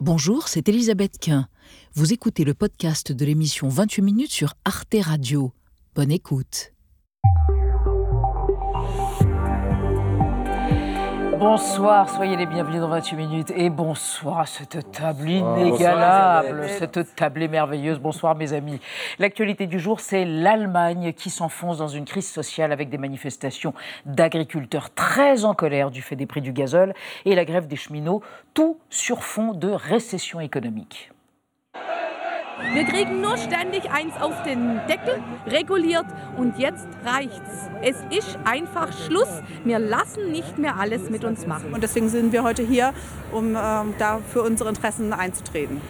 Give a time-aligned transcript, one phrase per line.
[0.00, 1.48] Bonjour, c'est Elisabeth Quint.
[1.94, 5.52] Vous écoutez le podcast de l'émission 28 minutes sur Arte Radio.
[5.96, 6.72] Bonne écoute.
[11.38, 17.46] Bonsoir, soyez les bienvenus dans 28 minutes et bonsoir à cette table inégalable, cette table
[17.48, 18.00] merveilleuse.
[18.00, 18.80] Bonsoir mes amis.
[19.20, 23.72] L'actualité du jour, c'est l'Allemagne qui s'enfonce dans une crise sociale avec des manifestations
[24.04, 26.92] d'agriculteurs très en colère du fait des prix du gazole
[27.24, 28.20] et la grève des cheminots,
[28.52, 31.12] tout sur fond de récession économique.
[32.72, 37.68] Wir kriegen nur ständig eins auf den Deckel, reguliert und jetzt reicht's.
[37.82, 39.42] Es ist einfach Schluss.
[39.64, 41.72] Wir lassen nicht mehr alles mit uns machen.
[41.72, 42.92] Und deswegen sind wir heute hier,
[43.32, 43.58] um äh,
[43.98, 45.80] da für unsere Interessen einzutreten.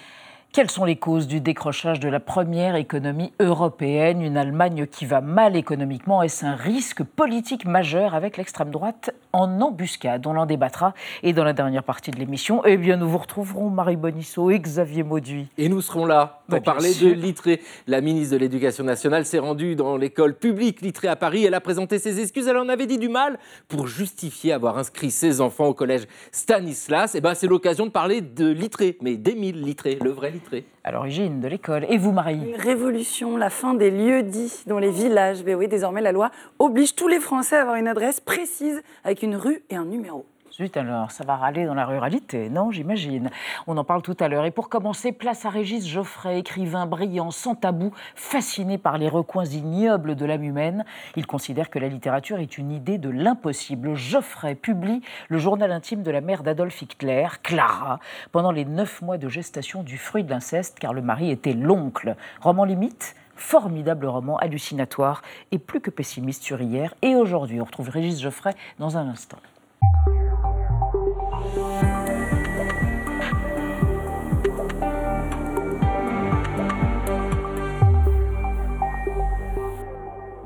[0.51, 4.23] Quelles sont les causes du décrochage de la première économie européenne?
[4.23, 9.61] Une Allemagne qui va mal économiquement, est-ce un risque politique majeur avec l'extrême droite en
[9.61, 10.27] embuscade?
[10.27, 10.95] On en débattra.
[11.23, 14.59] Et dans la dernière partie de l'émission, eh bien, nous vous retrouverons Marie Bonisseau et
[14.59, 15.49] Xavier Mauduit.
[15.59, 17.09] Et nous serons là pour Bah, parler sûr.
[17.11, 17.61] de Littré.
[17.87, 21.45] La ministre de l'Éducation nationale s'est rendue dans l'école publique Littré à Paris.
[21.45, 22.49] Elle a présenté ses excuses.
[22.49, 27.15] Elle en avait dit du mal pour justifier avoir inscrit ses enfants au collège Stanislas.
[27.15, 30.38] Et ben, c'est l'occasion de parler de Littré, mais d'Émile Littré, le vrai Littré.
[30.85, 31.87] À l'origine de l'école.
[31.89, 35.43] Et vous, Marie Une révolution, la fin des lieux dits dans les villages.
[35.45, 39.23] Mais oui, désormais, la loi oblige tous les Français à avoir une adresse précise avec
[39.23, 40.25] une rue et un numéro.
[40.53, 43.31] Zut alors, ça va râler dans la ruralité, non, j'imagine.
[43.67, 44.45] On en parle tout à l'heure.
[44.45, 49.45] Et pour commencer, place à Régis Geoffrey, écrivain brillant, sans tabou, fasciné par les recoins
[49.45, 50.85] ignobles de l'âme humaine.
[51.17, 53.95] Il considère que la littérature est une idée de l'impossible.
[53.95, 58.01] Geoffrey publie le journal intime de la mère d'Adolf Hitler, Clara,
[58.33, 62.17] pendant les neuf mois de gestation du fruit de l'inceste, car le mari était l'oncle.
[62.41, 67.61] Roman limite Formidable roman, hallucinatoire et plus que pessimiste sur hier et aujourd'hui.
[67.61, 69.39] On retrouve Régis Geoffrey dans un instant.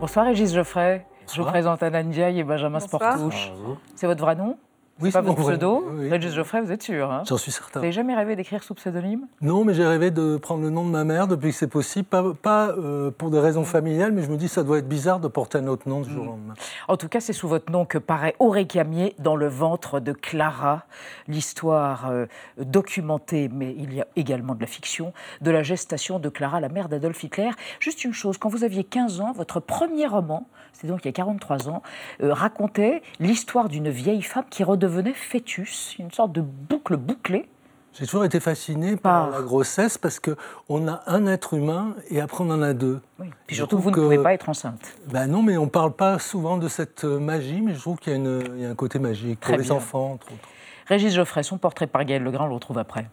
[0.03, 1.06] Bonsoir Régis Geoffrey.
[1.33, 3.14] Je vous présente Anna Ndiaye et Benjamin Bonsoir.
[3.14, 3.52] Sportouche.
[3.95, 4.58] C'est votre vrai nom?
[5.02, 6.08] Oui, C'est pas votre vrai pseudo oui.
[6.08, 7.80] Régis Geoffrey, vous êtes sûr hein J'en suis Vous certain.
[7.80, 9.27] n'avez jamais rêvé d'écrire sous pseudonyme?
[9.40, 12.07] Non, mais j'ai rêvé de prendre le nom de ma mère depuis que c'est possible.
[12.07, 14.89] Pas, pas, euh, pour des raisons familiales, mais je me dis que ça doit être
[14.89, 16.55] bizarre de porter un autre nom du jour au lendemain.
[16.89, 20.85] En tout cas, c'est sous votre nom que paraît Aurécamier dans le ventre de Clara,
[21.27, 22.27] l'histoire euh,
[22.58, 26.68] documentée, mais il y a également de la fiction, de la gestation de Clara, la
[26.68, 27.51] mère d'Adolf Hitler.
[27.80, 31.11] Juste une chose, quand vous aviez 15 ans, votre premier roman, c'était donc il y
[31.11, 31.83] a 43 ans,
[32.23, 37.49] euh, racontait l'histoire d'une vieille femme qui redevenait fœtus, une sorte de boucle bouclée.
[37.95, 42.21] J'ai toujours été fasciné par Par- la grossesse parce qu'on a un être humain et
[42.23, 43.03] après on en a deux.
[43.19, 43.27] Oui.
[43.47, 44.95] Puis surtout, vous ne que- pouvez pas être enceinte.
[45.11, 47.99] Ben non, mais on ne parle pas souvent de cette euh, magie, mais je trouve
[47.99, 50.49] qu'il y, a y un côté magique Très pour les enfants, entre autres.
[50.87, 53.07] Régis Geoffrey, son portrait par Gaël Legrain, on le retrouve après.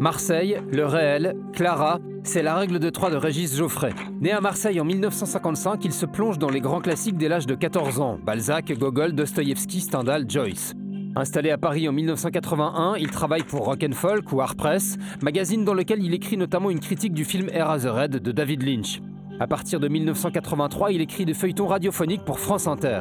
[0.00, 3.92] Marseille, le réel, Clara, c'est la règle de trois de Régis Geoffrey.
[4.20, 7.54] Né à Marseille en 1955, il se plonge dans les grands classiques dès l'âge de
[7.54, 10.74] 14 ans Balzac, Gogol, Dostoïevski, Stendhal, Joyce.
[11.16, 15.64] Installé à Paris en 1981, il travaille pour Rock and Folk ou Art Press, magazine
[15.64, 19.00] dans lequel il écrit notamment une critique du film Eraserhead de David Lynch.
[19.40, 23.00] À partir de 1983, il écrit des feuilletons radiophoniques pour France Inter.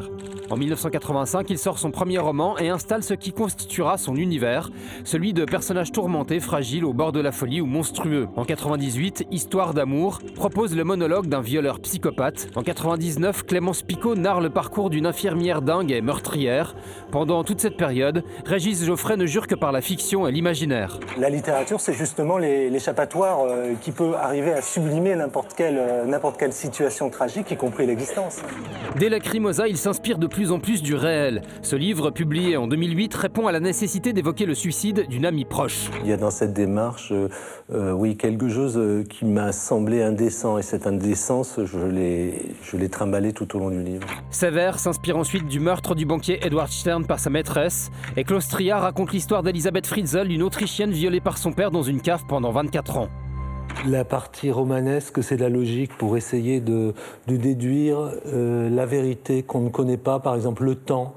[0.49, 4.69] En 1985, il sort son premier roman et installe ce qui constituera son univers,
[5.03, 8.27] celui de personnages tourmentés, fragiles, au bord de la folie ou monstrueux.
[8.35, 12.49] En 98, Histoire d'amour propose le monologue d'un violeur psychopathe.
[12.55, 16.75] En 99, Clémence Picot narre le parcours d'une infirmière dingue et meurtrière.
[17.11, 20.99] Pendant toute cette période, Régis Geoffrey ne jure que par la fiction et l'imaginaire.
[21.17, 26.39] La littérature, c'est justement l'échappatoire euh, qui peut arriver à sublimer n'importe quelle, euh, n'importe
[26.39, 28.41] quelle situation tragique, y compris l'existence.
[28.97, 31.41] Dès Lacrimosa, il s'inspire de plus en plus du réel.
[31.63, 35.89] Ce livre, publié en 2008, répond à la nécessité d'évoquer le suicide d'une amie proche.
[36.01, 37.27] Il y a dans cette démarche, euh,
[37.73, 42.77] euh, oui, quelque chose euh, qui m'a semblé indécent, et cette indécence, je l'ai, je
[42.77, 44.07] l'ai trimballé tout au long du livre.
[44.29, 49.11] Sévère s'inspire ensuite du meurtre du banquier Edward Stern par sa maîtresse, et Claustria raconte
[49.11, 53.09] l'histoire d'Elisabeth Fritzl, une Autrichienne violée par son père dans une cave pendant 24 ans.
[53.87, 56.93] La partie romanesque, c'est la logique pour essayer de,
[57.27, 61.15] de déduire euh, la vérité qu'on ne connaît pas, par exemple le temps.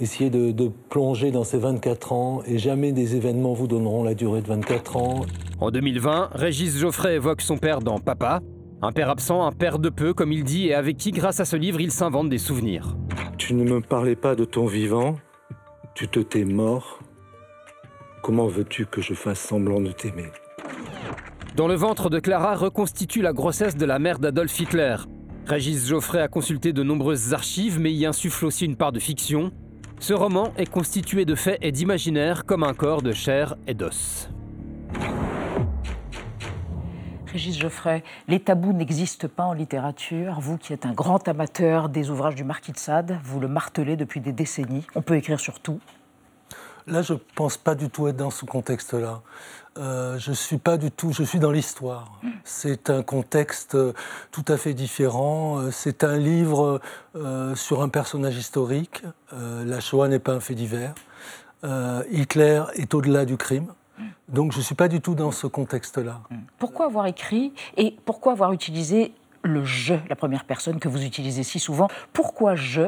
[0.00, 4.14] Essayer de, de plonger dans ces 24 ans et jamais des événements vous donneront la
[4.14, 5.26] durée de 24 ans.
[5.60, 8.40] En 2020, Régis Geoffrey évoque son père dans Papa,
[8.80, 11.44] un père absent, un père de peu, comme il dit, et avec qui, grâce à
[11.44, 12.96] ce livre, il s'invente des souvenirs.
[13.36, 15.16] Tu ne me parlais pas de ton vivant,
[15.94, 17.00] tu te t'es mort.
[18.22, 20.30] Comment veux-tu que je fasse semblant de t'aimer?
[21.56, 24.96] Dans le ventre de Clara reconstitue la grossesse de la mère d'Adolf Hitler.
[25.46, 29.52] Régis Geoffrey a consulté de nombreuses archives, mais y insuffle aussi une part de fiction.
[29.98, 34.28] Ce roman est constitué de faits et d'imaginaire comme un corps de chair et d'os.
[37.32, 40.36] Régis Geoffrey, les tabous n'existent pas en littérature.
[40.40, 43.96] Vous qui êtes un grand amateur des ouvrages du Marquis de Sade, vous le martelez
[43.96, 44.86] depuis des décennies.
[44.94, 45.80] On peut écrire sur tout.
[46.86, 49.22] Là, je ne pense pas du tout être dans ce contexte-là.
[49.78, 52.20] Euh, je suis pas du tout, je suis dans l'histoire.
[52.44, 53.92] C'est un contexte euh,
[54.30, 55.58] tout à fait différent.
[55.58, 56.80] Euh, c'est un livre
[57.14, 59.02] euh, sur un personnage historique.
[59.32, 60.94] Euh, la Shoah n'est pas un fait divers.
[62.12, 63.66] Hitler est au-delà du crime.
[64.28, 66.20] Donc je ne suis pas du tout dans ce contexte-là.
[66.58, 69.12] Pourquoi avoir écrit et pourquoi avoir utilisé
[69.46, 71.88] le je, la première personne que vous utilisez si souvent.
[72.12, 72.82] Pourquoi je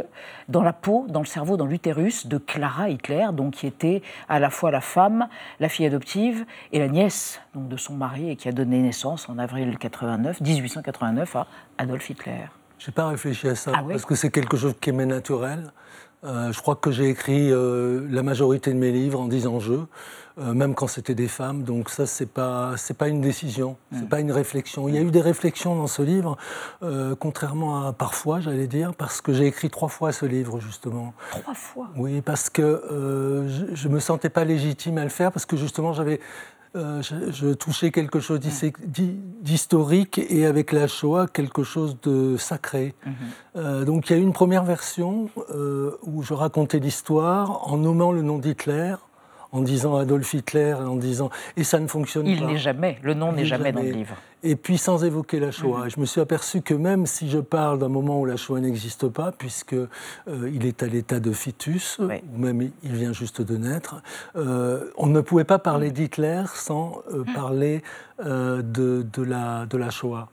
[0.49, 4.39] dans la peau, dans le cerveau, dans l'utérus de Clara Hitler, donc qui était à
[4.39, 5.29] la fois la femme,
[5.61, 9.29] la fille adoptive et la nièce donc, de son mari et qui a donné naissance
[9.29, 11.47] en avril 89, 1889 à
[11.79, 12.47] Adolf Hitler?
[12.79, 13.93] Je n'ai pas réfléchi à ça Ah oui?
[13.95, 15.73] parce que c'est quelque chose qui m'est naturel.
[16.25, 19.75] Euh, je crois que j'ai écrit euh, la majorité de mes livres en disant je,
[19.75, 21.63] euh, même quand c'était des femmes.
[21.63, 24.89] Donc ça, c'est pas c'est pas une décision, c'est pas une réflexion.
[24.89, 26.37] Il y a eu des réflexions dans ce livre,
[27.21, 31.15] contrairement à parfois, j'allais dire, parce que j'ai écrit trois fois ce livre justement.
[31.31, 31.89] Trois fois?
[31.97, 32.83] Oui, parce que
[33.75, 36.21] je, ne me sentais pas légitime à le faire parce que justement j'avais
[36.77, 42.95] euh, je, je touchais quelque chose d'historique et avec la Shoah quelque chose de sacré.
[43.57, 47.79] Euh, donc il y a eu une première version euh, où je racontais l'histoire en
[47.79, 48.97] nommant le nom d'Hitler,
[49.53, 52.47] en disant Adolf Hitler, et en disant et ça ne fonctionne Il pas.
[52.47, 54.15] n'est jamais, le nom Il n'est jamais dans le livre.
[54.45, 55.85] Et puis sans évoquer la Shoah.
[55.85, 55.91] Mhm.
[55.91, 59.09] Je me suis aperçu que même si je parle d'un moment où la Shoah n'existe
[59.09, 59.89] pas, puisque euh,
[60.53, 64.03] il est à l'état de fœtus, ou même il vient juste de naître,
[64.37, 65.63] euh, on ne pouvait pas Mhm.
[65.63, 67.83] parler d'Hitler sans euh, parler
[68.25, 70.29] euh, de, de la, de la Shoah.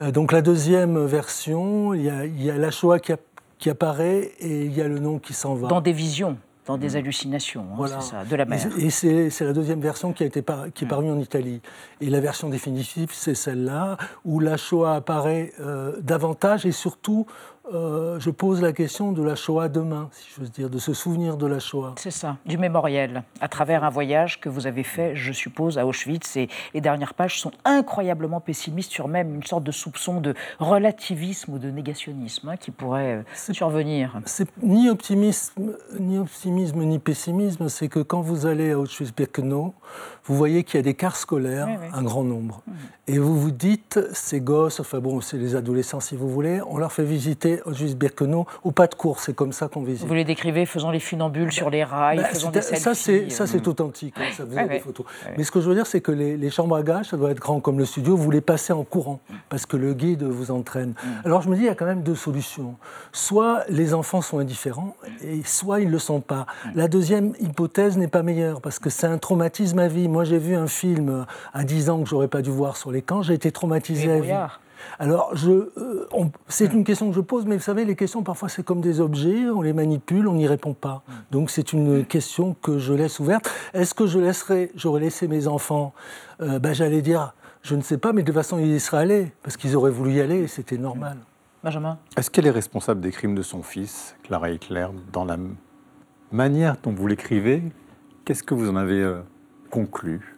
[0.00, 0.10] Mhm.
[0.12, 3.16] Donc la deuxième version, il y a, il y a la Shoah qui, a-
[3.58, 5.66] qui apparaît et il y a le nom qui s'en va.
[5.66, 6.36] Dans des visions,
[6.68, 8.00] dans des hallucinations, hein, Voilà.
[8.00, 8.60] c'est ça, de la mer.
[8.78, 11.62] Et c'est- la deuxième version qui, a été par- qui est parue en Italie.
[12.02, 17.26] Et la version définitive, c'est celle-là, où la Shoah apparaît euh, davantage et surtout,
[17.72, 21.36] euh, je pose la question de la Shoah demain, si j'ose dire, de se souvenir
[21.36, 21.94] de la Shoah.
[21.96, 25.86] C'est ça, du mémoriel, à travers un voyage que vous avez fait, je suppose, à
[25.86, 26.36] Auschwitz.
[26.36, 31.54] Et les dernières pages sont incroyablement pessimistes sur même une sorte de soupçon de relativisme
[31.54, 34.20] ou de négationnisme hein, qui pourrait euh, survenir.
[34.24, 39.74] C'est ni optimisme, ni optimisme, ni pessimisme, c'est que quand vous allez à Auschwitz-Birkenau,
[40.24, 41.88] vous voyez qu'il y a des quarts scolaires, Oui, oui.
[41.92, 42.62] un grand nombre.
[43.06, 46.78] Et vous vous dites, ces gosses, enfin bon, c'est les adolescents si vous voulez, on
[46.78, 50.06] leur fait visiter Auschwitz-Birkenau au pas de course, c'est comme ça qu'on visite.
[50.06, 53.44] Vous les décrivez faisant les funambules sur les rails, Bah, faisant des ça, c'est ça,
[53.44, 54.14] euh, authentique.
[54.18, 54.68] hein, ça, vous ouais.
[54.68, 55.06] des photos.
[55.36, 57.30] Mais ce que je veux dire, c'est que les, les chambres à gages, ça doit
[57.30, 58.16] être grand comme le studio.
[58.16, 60.94] Vous les passez en courant parce que le guide vous entraîne.
[61.24, 62.76] Alors je me dis, il y a quand même deux solutions.
[63.12, 66.46] Soit les enfants sont indifférents, et soit ils ne le sont pas.
[66.74, 70.08] La deuxième hypothèse n'est pas meilleure parce que c'est un traumatisme à vie.
[70.08, 73.02] Moi, j'ai vu un film à 10 ans que j'aurais pas dû voir sur les
[73.02, 73.22] camps.
[73.22, 74.32] J'ai été traumatisé à vie.
[74.98, 76.06] Alors, je, euh,
[76.48, 79.00] c'est une question que je pose, mais vous savez, les questions, parfois, c'est comme des
[79.00, 81.02] objets, on les manipule, on n'y répond pas.
[81.30, 83.50] Donc, c'est une question que je laisse ouverte.
[83.74, 85.92] Est-ce que je laisserai, j'aurais laissé mes enfants,
[86.40, 89.02] euh, ben, j'allais dire, je ne sais pas, mais de toute façon, ils y seraient
[89.02, 91.18] allés, parce qu'ils auraient voulu y aller, et c'était normal.
[91.62, 91.98] Benjamin?
[92.16, 95.36] Est-ce qu'elle est responsable des crimes de son fils, Clara Hitler, dans la
[96.30, 97.62] manière dont vous l'écrivez?
[98.24, 99.20] Qu'est-ce que vous en avez euh,
[99.70, 100.37] conclu?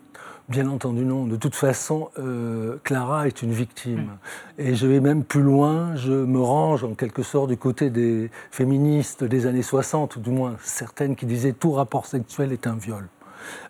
[0.51, 1.27] Bien entendu, non.
[1.27, 4.17] De toute façon, euh, Clara est une victime.
[4.59, 8.33] Et je vais même plus loin, je me range en quelque sorte du côté des
[8.51, 12.75] féministes des années 60, ou du moins certaines qui disaient tout rapport sexuel est un
[12.75, 13.07] viol.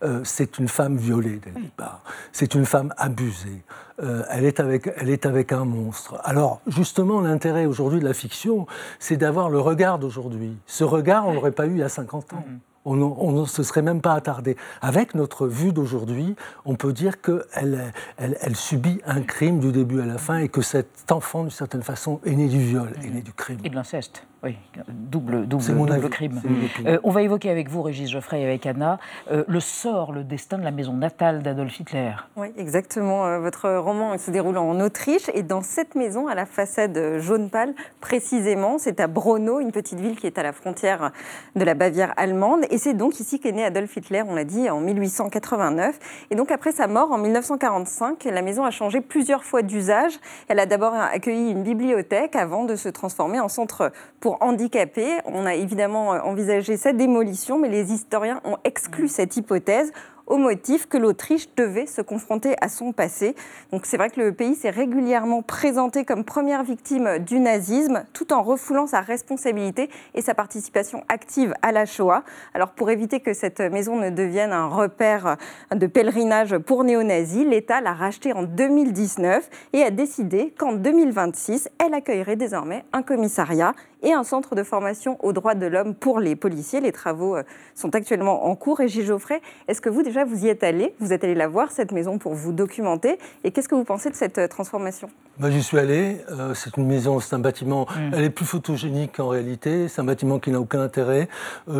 [0.03, 2.03] Euh, c'est une femme violée dès le départ.
[2.33, 3.63] C'est une femme abusée.
[4.03, 6.19] Euh, elle, est avec, elle est avec un monstre.
[6.25, 8.67] Alors, justement, l'intérêt aujourd'hui de la fiction,
[8.99, 10.57] c'est d'avoir le regard d'aujourd'hui.
[10.65, 12.45] Ce regard, on ne l'aurait pas eu il y a 50 ans.
[12.85, 14.57] On ne se serait même pas attardé.
[14.81, 16.35] Avec notre vue d'aujourd'hui,
[16.65, 20.49] on peut dire qu'elle elle, elle subit un crime du début à la fin et
[20.49, 23.59] que cet enfant, d'une certaine façon, est né du viol, est né du crime.
[23.65, 24.57] Et de l'inceste, oui.
[24.89, 26.41] Double, double, mon double crime.
[26.87, 28.99] Euh, on va évoquer avec vous, Régis Geoffrey et avec Anna,
[29.31, 32.13] euh, le sort, le destin de la maison natale d'Adolf Hitler.
[32.37, 33.27] Oui, exactement.
[33.27, 37.51] Euh, Votre roman se déroule en Autriche et dans cette maison, à la façade jaune
[37.51, 41.13] pâle, précisément, c'est à Braunau, une petite ville qui est à la frontière
[41.55, 42.65] de la Bavière allemande.
[42.71, 45.99] Et c'est donc ici qu'est né Adolf Hitler, on l'a dit, en 1889.
[46.31, 50.19] Et donc après sa mort en 1945, la maison a changé plusieurs fois d'usage.
[50.49, 55.19] Elle a d'abord accueilli une bibliothèque avant de se transformer en centre pour handicapés.
[55.25, 59.93] On a évidemment envisagé sa démolition, mais les historiens ont exclu cette hypothèse
[60.31, 63.35] au motif que l'Autriche devait se confronter à son passé.
[63.73, 68.33] Donc c'est vrai que le pays s'est régulièrement présenté comme première victime du nazisme, tout
[68.33, 72.23] en refoulant sa responsabilité et sa participation active à la Shoah.
[72.55, 75.37] Alors pour éviter que cette maison ne devienne un repère
[75.75, 81.93] de pèlerinage pour néo-nazis, l'État l'a rachetée en 2019 et a décidé qu'en 2026, elle
[81.93, 86.37] accueillerait désormais un commissariat et un centre de formation aux droits de l'homme pour les
[86.37, 86.81] policiers.
[86.81, 87.43] Les travaux euh,
[87.75, 88.81] sont actuellement en cours.
[88.81, 90.95] Et Gilles Geoffrey, est-ce que vous déjà vous y êtes allé?
[90.99, 93.19] Vous êtes allé la voir, cette maison, pour vous documenter?
[93.45, 95.09] Et qu'est-ce que vous pensez de cette euh, transformation?
[95.41, 96.19] Bah, J'y suis allé.
[96.31, 97.87] Euh, c'est une maison, c'est un bâtiment.
[97.97, 98.15] Mm.
[98.15, 99.89] Elle est plus photogénique qu'en réalité.
[99.89, 101.29] C'est un bâtiment qui n'a aucun intérêt.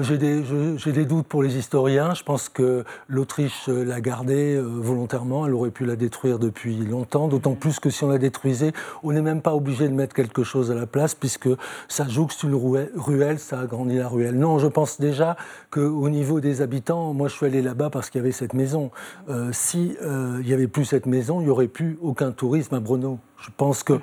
[0.01, 2.15] J'ai des, des, doutes pour les historiens.
[2.15, 5.47] Je pense que l'Autriche l'a gardée volontairement.
[5.47, 7.29] Elle aurait pu la détruire depuis longtemps.
[7.29, 10.43] D'autant plus que si on la détruisait, on n'est même pas obligé de mettre quelque
[10.43, 11.49] chose à la place, puisque
[11.89, 14.37] ça jouxte une ruelle, ça agrandit la ruelle.
[14.37, 15.37] Non, je pense déjà
[15.71, 18.91] qu'au niveau des habitants, moi je suis allé là-bas parce qu'il y avait cette maison.
[19.29, 22.75] Euh, si euh, il n'y avait plus cette maison, il n'y aurait plus aucun tourisme
[22.75, 23.19] à Brno.
[23.41, 23.95] Je pense que,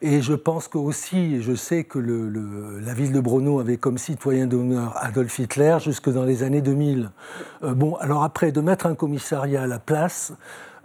[0.00, 3.98] et je pense que aussi, je sais que le, la ville de Brno avait comme
[3.98, 7.10] citoyen d'honneur Adolf Hitler jusque dans les années 2000.
[7.62, 10.32] Euh, bon, alors après, de mettre un commissariat à la place,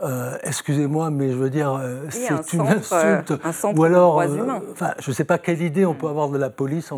[0.04, 3.34] euh, excusez-moi, mais je veux dire, euh, c'est une insulte.
[3.76, 6.92] Ou alors, je ne sais pas quelle idée on peut avoir de la police,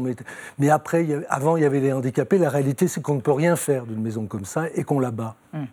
[0.58, 2.38] mais après, avant, il y avait les handicapés.
[2.38, 5.12] La réalité, c'est qu'on ne peut rien faire d'une maison comme ça et qu'on la
[5.12, 5.36] bat.
[5.54, 5.68] Hum.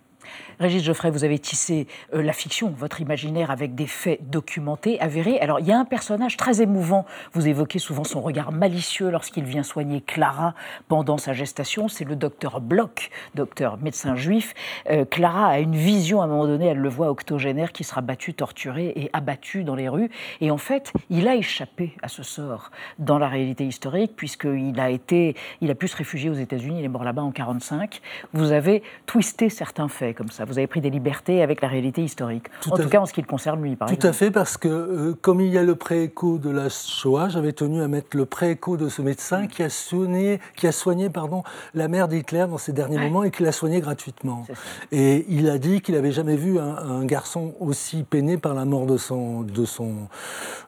[0.61, 5.41] Régis Geoffrey, vous avez tissé euh, la fiction, votre imaginaire avec des faits documentés, avérés.
[5.41, 7.07] Alors, il y a un personnage très émouvant.
[7.33, 10.55] Vous évoquez souvent son regard malicieux lorsqu'il vient soigner Clara
[10.87, 11.89] pendant sa gestation.
[11.89, 14.53] C'est le docteur Bloch, docteur médecin juif.
[14.91, 18.03] Euh, Clara a une vision, à un moment donné, elle le voit octogénaire qui sera
[18.03, 20.11] battu, torturé et abattu dans les rues.
[20.43, 24.91] Et en fait, il a échappé à ce sort dans la réalité historique, puisqu'il a
[24.91, 28.03] été, il a pu se réfugier aux États-Unis, il est mort là-bas en 1945.
[28.35, 32.03] Vous avez twisté certains faits comme ça vous avez pris des libertés avec la réalité
[32.03, 32.47] historique.
[32.71, 34.69] en tout cas, en ce qui le concerne, lui, par Tout à fait, parce que
[34.69, 38.27] euh, comme il y a le pré-écho de la Shoah, j'avais tenu à mettre le
[38.27, 41.43] pré-écho de ce médecin qui a soigné, qui a soigné pardon,
[41.75, 44.45] la mère d'Hitler dans ses derniers moments et qui l'a soigné gratuitement.
[44.93, 48.87] Et il a dit qu'il n'avait jamais vu un, garçon aussi peiné par la mort
[48.87, 50.09] de, son, de, son,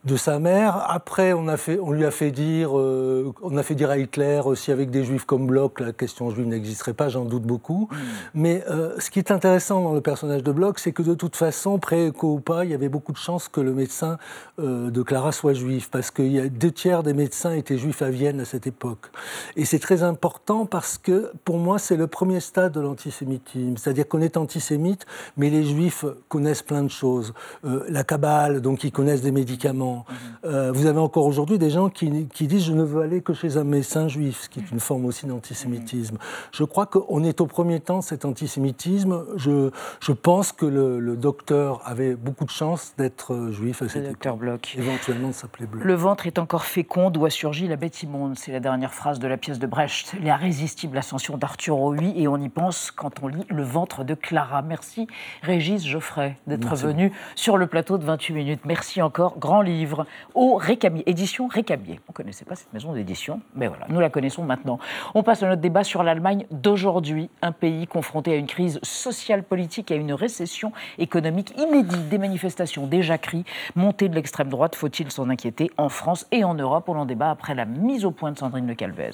[0.05, 0.85] de sa mère.
[0.89, 3.99] Après, on, a fait, on lui a fait dire, euh, on a fait dire à
[3.99, 7.89] Hitler, si avec des juifs comme Bloch, la question juive n'existerait pas, j'en doute beaucoup.
[7.91, 7.97] Mm.
[8.35, 11.37] Mais euh, ce qui est intéressant, dans le personnage de Bloch, c'est que de toute
[11.37, 14.19] façon, pré-écho ou pas, il y avait beaucoup de chances que le médecin
[14.59, 18.03] euh, de Clara soit juif, parce que y a deux tiers des médecins étaient juifs
[18.03, 19.11] à Vienne à cette époque.
[19.57, 23.77] Et c'est très important parce que, pour moi, c'est le premier stade de l'antisémitisme.
[23.77, 27.33] C'est-à-dire qu'on est antisémite, mais les juifs connaissent plein de choses.
[27.65, 30.05] Euh, la Kabbale, donc ils connaissent des médicaments.
[30.09, 30.17] Mhm.
[30.45, 33.33] Euh, vous avez encore aujourd'hui des gens qui, qui, disent je ne veux aller que
[33.33, 36.19] chez un médecin juif, ce qui est une forme aussi d'antisémitisme.
[36.53, 39.25] Je crois qu'on est au premier temps cet antisémitisme.
[39.37, 39.52] Je,
[40.01, 44.37] je, pense que le, docteur avait beaucoup de chance d'être euh, juif à cette docteur
[44.37, 44.77] Bloch.
[44.77, 45.85] Éventuellement, de s'appeler Bloch.
[45.85, 48.37] Le ventre est encore fécond, d'où a surgi la bête immonde.
[48.37, 50.15] C'est la dernière phrase de la pièce de Brecht.
[50.21, 54.63] L'irrésistible ascension d'Arthur Huy, et on y pense quand on lit Le ventre de Clara.
[54.63, 55.07] Merci
[55.43, 58.61] Régis Geoffrey d'être venu sur le plateau de 28 minutes.
[58.65, 59.39] Merci encore.
[59.39, 62.01] Grand livre au Récamier, édition Récamier.
[62.09, 64.79] On ne connaissait pas cette maison d'édition, mais voilà, nous la connaissons maintenant.
[65.15, 69.42] On passe à notre débat sur l'Allemagne d'aujourd'hui, un pays confronté à une crise sociale
[69.43, 72.09] politique à une récession économique inédite.
[72.09, 73.45] Des manifestations déjà criées,
[73.75, 76.89] montée de l'extrême droite, faut-il s'en inquiéter en France et en Europe?
[76.89, 79.11] On en débat après la mise au point de Sandrine Le Calvez.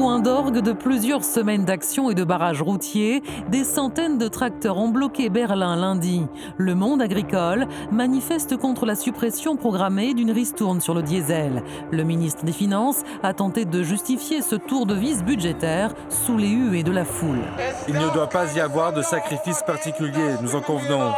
[0.00, 4.88] Point d'orgue de plusieurs semaines d'action et de barrages routiers, des centaines de tracteurs ont
[4.88, 6.26] bloqué Berlin lundi.
[6.56, 11.62] Le monde agricole manifeste contre la suppression programmée d'une ristourne sur le diesel.
[11.90, 16.48] Le ministre des Finances a tenté de justifier ce tour de vis budgétaire sous les
[16.48, 17.42] huées de la foule.
[17.86, 21.12] Il ne doit pas y avoir de sacrifice particulier, nous en convenons.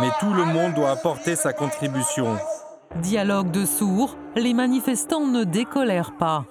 [0.00, 2.36] Mais tout le monde doit apporter sa contribution.
[3.02, 6.44] Dialogue de sourds, les manifestants ne décolèrent pas.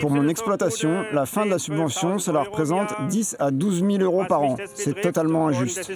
[0.00, 4.24] Pour mon exploitation, la fin de la subvention, cela représente 10 à 12 000 euros
[4.26, 4.56] par an.
[4.74, 5.92] C'est totalement injuste.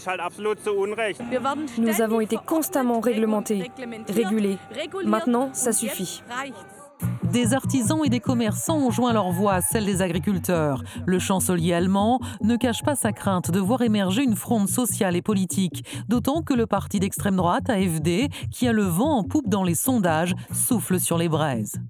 [1.78, 3.70] Nous avons été constamment réglementés,
[4.08, 4.58] régulés.
[5.04, 6.22] Maintenant, ça suffit.
[7.32, 10.84] Des artisans et des commerçants ont joint leur voix à celle des agriculteurs.
[11.06, 15.22] Le chancelier allemand ne cache pas sa crainte de voir émerger une fronde sociale et
[15.22, 19.64] politique, d'autant que le parti d'extrême droite, AFD, qui a le vent en poupe dans
[19.64, 21.80] les sondages, souffle sur les braises.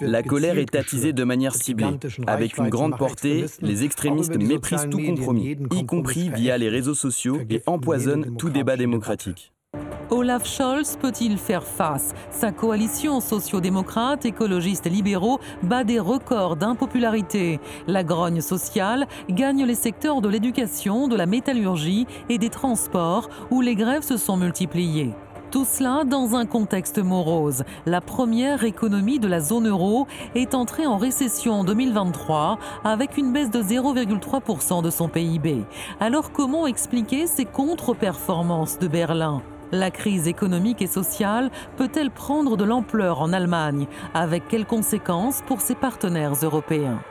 [0.00, 1.98] La colère est attisée de manière ciblée.
[2.26, 7.40] Avec une grande portée, les extrémistes méprisent tout compromis, y compris via les réseaux sociaux,
[7.50, 9.53] et empoisonnent tout débat démocratique.
[10.10, 12.14] Olaf Scholz peut-il faire face?
[12.30, 17.58] Sa coalition sociodémocrate, écologiste et libéraux bat des records d'impopularité.
[17.86, 23.62] La grogne sociale gagne les secteurs de l'éducation, de la métallurgie et des transports où
[23.62, 25.12] les grèves se sont multipliées.
[25.50, 27.62] Tout cela dans un contexte morose.
[27.86, 33.32] La première économie de la zone euro est entrée en récession en 2023 avec une
[33.32, 35.64] baisse de 0,3% de son PIB.
[36.00, 39.42] Alors comment expliquer ces contre-performances de Berlin?
[39.72, 43.86] La crise économique et sociale peut-elle prendre de l'ampleur en Allemagne?
[44.14, 47.02] Avec quelles conséquences pour ses partenaires européens?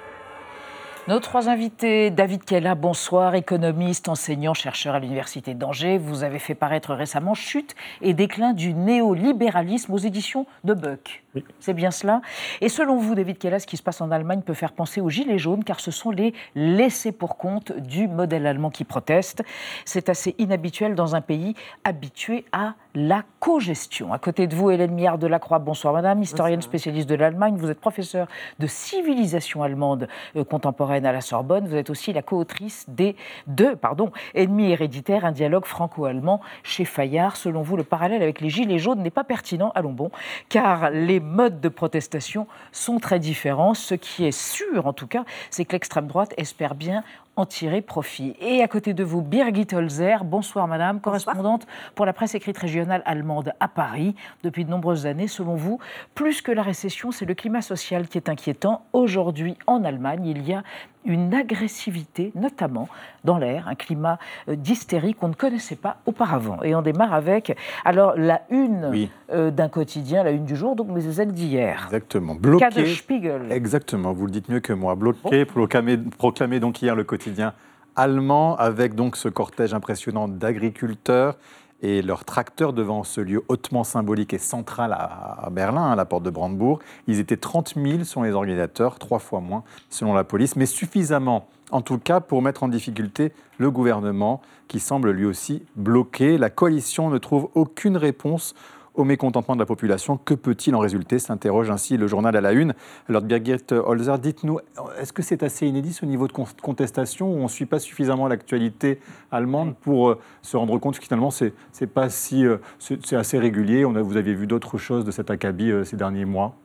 [1.09, 5.97] Nos trois invités, David Kella, bonsoir, économiste, enseignant, chercheur à l'Université d'Angers.
[5.97, 11.22] Vous avez fait paraître récemment Chute et déclin du néolibéralisme aux éditions de Buck.
[11.59, 12.21] C'est bien cela.
[12.61, 15.09] Et selon vous, David Kella, ce qui se passe en Allemagne peut faire penser aux
[15.09, 19.43] Gilets jaunes, car ce sont les laissés pour compte du modèle allemand qui proteste.
[19.85, 24.13] C'est assez inhabituel dans un pays habitué à la co-gestion.
[24.13, 27.55] À côté de vous, Hélène Miard de la Croix, bonsoir madame, historienne spécialiste de l'Allemagne.
[27.57, 28.27] Vous êtes professeure
[28.59, 31.67] de civilisation allemande euh, contemporaine à la Sorbonne.
[31.67, 33.15] Vous êtes aussi la co-autrice des
[33.47, 37.35] deux pardon, Ennemis héréditaires, un dialogue franco-allemand chez Fayard.
[37.35, 40.11] Selon vous, le parallèle avec les Gilets jaunes n'est pas pertinent, allons bon,
[40.49, 43.73] car les modes de protestation sont très différents.
[43.73, 47.03] Ce qui est sûr, en tout cas, c'est que l'extrême droite espère bien
[47.35, 48.35] en tirer profit.
[48.39, 51.65] Et à côté de vous, Birgit Holzer, bonsoir madame, correspondante
[51.95, 55.27] pour la presse écrite régionale allemande à Paris depuis de nombreuses années.
[55.27, 55.79] Selon vous,
[56.13, 58.85] plus que la récession, c'est le climat social qui est inquiétant.
[58.93, 60.63] Aujourd'hui, en Allemagne, il y a
[61.05, 62.87] une agressivité, notamment
[63.23, 66.61] dans l'air, un climat euh, d'hystérie qu'on ne connaissait pas auparavant.
[66.63, 70.87] Et on démarre avec alors la une euh, d'un quotidien, la une du jour, donc
[70.95, 71.83] les ailes d'hier.
[71.85, 72.35] Exactement.
[72.35, 72.85] Bloqué.
[72.95, 73.51] Spiegel.
[73.51, 74.13] Exactement.
[74.13, 74.95] Vous le dites mieux que moi.
[74.95, 77.53] Bloqué, proclamé, proclamé donc hier le quotidien
[77.95, 81.35] allemand avec donc ce cortège impressionnant d'agriculteurs
[81.83, 86.23] et leurs tracteurs devant ce lieu hautement symbolique et central à, Berlin, à la porte
[86.23, 86.79] de Brandebourg.
[87.07, 91.47] Ils étaient 30 000 sont les organisateurs, trois fois moins selon la police, mais suffisamment
[91.71, 96.37] en tout cas pour mettre en difficulté le gouvernement qui semble lui aussi bloqué.
[96.37, 98.53] La coalition ne trouve aucune réponse
[98.95, 100.17] au mécontentement de la population.
[100.17, 102.73] Que peut-il en résulter s'interroge ainsi le journal à la une.
[103.09, 104.59] Alors Birgit Holzer, dites-nous,
[104.99, 108.27] est-ce que c'est assez inédit ce niveau de contestation où on ne suit pas suffisamment
[108.27, 108.99] l'actualité
[109.31, 111.53] allemande pour euh, se rendre compte que finalement c'est,
[111.87, 115.31] pas si, euh, c'est, assez régulier on a, Vous avez vu d'autres choses de cet
[115.31, 116.55] acabit euh, ces derniers mois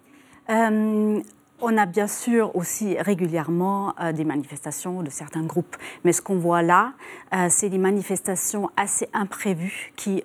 [1.61, 6.37] on a bien sûr aussi régulièrement euh, des manifestations de certains groupes, mais ce qu'on
[6.37, 6.93] voit là,
[7.35, 10.23] euh, c'est des manifestations assez imprévues qui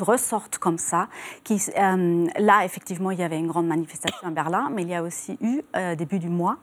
[0.00, 1.08] ressortent comme ça.
[1.44, 4.94] Qui, euh, là, effectivement, il y avait une grande manifestation à Berlin, mais il y
[4.94, 5.62] a aussi eu,
[5.96, 6.56] début du mois,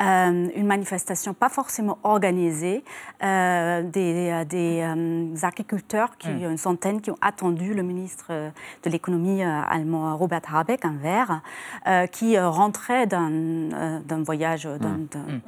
[0.00, 2.84] une manifestation pas forcément organisée
[3.20, 6.50] des, des agriculteurs, qui, hmm.
[6.50, 8.26] une centaine, qui ont attendu le ministre
[8.82, 11.40] de l'économie allemand, Robert Habeck, un verre,
[12.12, 13.30] qui rentrait d'un
[13.76, 14.86] euh, d'un voyage mmh.
[14.86, 15.40] Mmh.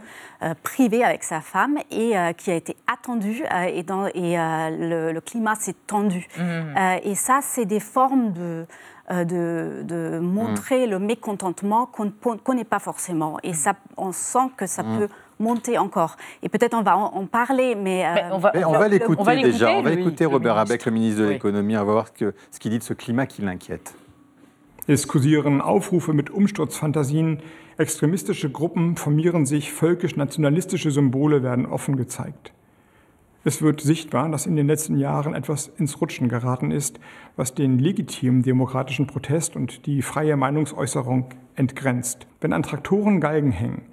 [0.43, 5.19] Euh, privé avec sa femme et euh, qui a été attendu et, dans, et le,
[5.21, 6.27] climat s'est tendu.
[6.39, 6.79] Mmh.
[7.03, 8.67] et ça, c'est des formes de...
[9.11, 13.39] De, montrer le mécontentement qu'on ne connaît pas forcément.
[13.43, 16.17] Et ça, on sent que ça peut monter encore.
[16.43, 19.73] Et peut-être on va en, parler, mais, on va, on va l'écouter déjà.
[19.73, 21.75] On va écouter Robert Abeck, le ministre de l'économie.
[21.79, 23.95] On va voir ce qu'il dit de ce climat qui l'inquiète.
[24.89, 27.37] Es kursieren Aufrufe mit Umsturzfantasien.
[27.77, 32.53] Extremistische Gruppen formieren sich, völkisch-nationalistische Symbole werden offen gezeigt.
[33.49, 37.01] Es wird sichtbar, dass in den letzten Jahren etwas ins Rutschen geraten ist,
[37.35, 42.27] was den legitimen demokratischen Protest und die freie Meinungsäußerung entgrenzt.
[42.43, 43.87] Wenn an Traktoren Galgen hängen,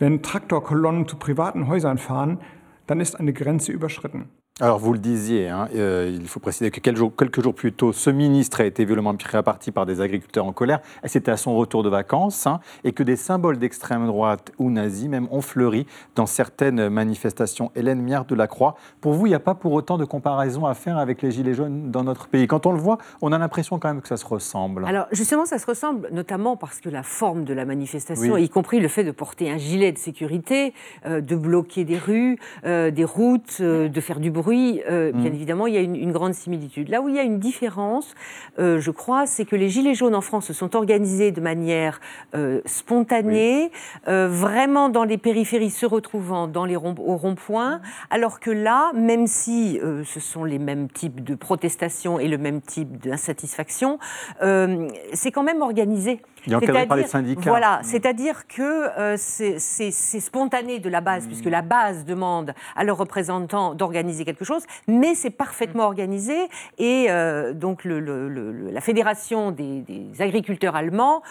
[0.00, 2.40] wenn Traktorkolonnen zu privaten Häusern fahren,
[2.88, 4.28] dann ist eine Grenze überschritten.
[4.58, 7.74] Alors, vous le disiez, hein, euh, il faut préciser que quelques jours, quelques jours, plus
[7.74, 10.80] tôt, ce ministre a été violemment pris à partie par des agriculteurs en colère.
[11.04, 15.08] C'était à son retour de vacances, hein, et que des symboles d'extrême droite ou nazis
[15.08, 17.70] même ont fleuri dans certaines manifestations.
[17.76, 20.64] Hélène Miard de la Croix, pour vous, il n'y a pas pour autant de comparaison
[20.64, 22.46] à faire avec les Gilets jaunes dans notre pays.
[22.46, 24.86] Quand on le voit, on a l'impression quand même que ça se ressemble.
[24.86, 28.80] Alors, justement, ça se ressemble, notamment parce que la forme de la manifestation, y compris
[28.80, 30.72] le fait de porter un gilet de sécurité,
[31.04, 35.30] euh, de bloquer des rues, euh, des routes, de faire du bruit, oui, euh, bien
[35.30, 35.34] mm.
[35.34, 36.88] évidemment, il y a une, grande similitude.
[36.88, 38.14] Là où il y a une différence,
[38.58, 42.00] euh, je crois, c'est que les Gilets jaunes en France se sont organisés de manière
[42.34, 43.70] euh, spontanée,
[44.06, 47.80] vraiment dans les périphéries se retrouvant dans les ronds, au rond-point,
[48.10, 52.60] alors que là, même si ce sont les mêmes types de protestations et le même
[52.60, 53.98] type d'insatisfaction,
[54.40, 56.20] c'est quand même organisé.
[56.46, 57.50] Il est encadré par les syndicats.
[57.50, 63.74] Voilà, c'est-à-dire que c'est spontané de la base, puisque la base demande à leurs représentants
[63.74, 66.36] d'organiser quelque chose, mais c'est parfaitement organisé.
[66.78, 67.08] Et
[67.54, 69.84] donc la Fédération des,
[70.18, 71.22] agriculteurs allemands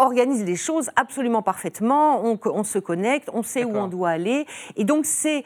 [0.00, 2.22] organise les choses absolument parfaitement.
[2.24, 4.46] On, se connecte, on sait où on doit aller.
[4.76, 5.44] Et donc, c'est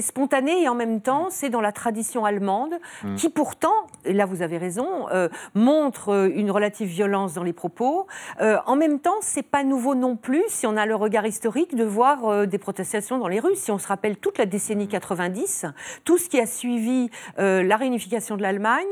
[0.00, 3.14] spontané et en même temps, c'est dans la tradition allemande mm.
[3.14, 3.72] qui, pourtant,
[4.04, 8.06] et là vous avez raison, euh, montre euh, une relative violence dans les propos.
[8.40, 11.76] Euh, en même temps, c'est pas nouveau non plus, si on a le regard historique,
[11.76, 13.54] de voir des protestations dans les rues.
[13.54, 15.66] Si on se rappelle toute la décennie 90,
[16.04, 18.82] tout ce qui a suivi la réunification de l'Allemagne,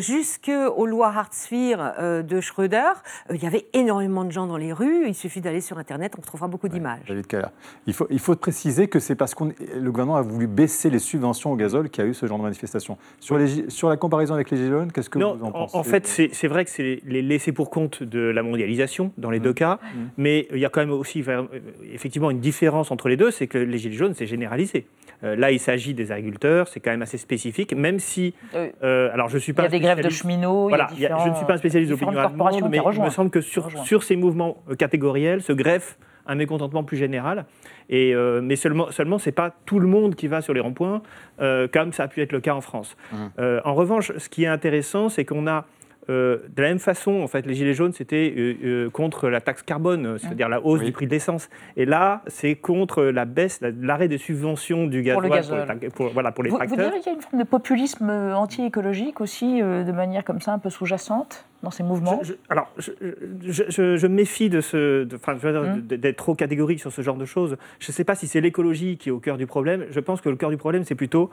[0.00, 1.78] jusqu'aux lois Hartz IV
[2.24, 2.92] de Schröder,
[3.30, 5.06] il y avait énormément de gens dans les rues.
[5.06, 7.04] Il suffit d'aller sur Internet, on trouvera beaucoup d'images.
[7.08, 7.26] David
[7.86, 10.98] Il faut, il faut préciser que c'est parce que le gouvernement a voulu baisser les
[10.98, 12.98] subventions au gazole qu'il y a eu ce genre de manifestation.
[13.20, 15.76] Sur, les, sur la comparaison avec les Gilets jaunes, qu'est-ce que vous en pensez?
[15.76, 19.40] En fait, c'est vrai que c'est les laissés pour compte de la mondialisation dans les
[19.40, 19.42] mmh.
[19.42, 19.98] deux cas, mmh.
[20.16, 21.42] mais il y a quand même aussi euh,
[21.92, 24.86] effectivement une différence entre les deux, c'est que les Gilets jaunes, c'est généralisé.
[25.24, 28.34] Euh, là, il s'agit des agriculteurs, c'est quand même assez spécifique, même si.
[28.54, 29.62] Euh, alors, je suis pas.
[29.62, 30.68] Il y a des grèves de cheminots.
[30.68, 33.40] Voilà, je ne suis pas un spécialiste de l'opinion allemande, mais il me semble que
[33.40, 37.46] sur, sur ces mouvements euh, catégoriels se greffe un mécontentement plus général.
[37.90, 41.02] Et, mais seulement, seulement ce n'est pas tout le monde qui va sur les ronds-points,
[41.72, 42.96] comme ça a pu être le cas en France.
[43.10, 43.16] Mmh.
[43.64, 45.66] en revanche, ce qui est intéressant, c'est qu'on a
[46.10, 49.40] euh, de la même façon, en fait, les Gilets jaunes, c'était euh, euh, contre la
[49.40, 51.48] taxe carbone, c'est-à-dire la hausse du prix de l'essence.
[51.76, 56.32] Et là, c'est contre la baisse, l'arrêt des subventions du gaz pour, le pour, voilà,
[56.32, 56.76] pour les vous, tracteurs.
[56.76, 60.52] Vous direz qu'il y a une forme de populisme anti-écologique aussi, de manière comme ça,
[60.52, 61.46] un peu sous-jacente?
[61.62, 65.80] Dans ces mouvements Alors, je, me méfie de ce, hum.
[65.80, 67.56] d'être trop catégorique sur ce genre de choses.
[67.78, 69.86] Je ne sais pas si c'est l'écologie qui est au cœur du problème.
[69.90, 71.30] Je pense que le cœur du problème, c'est plutôt,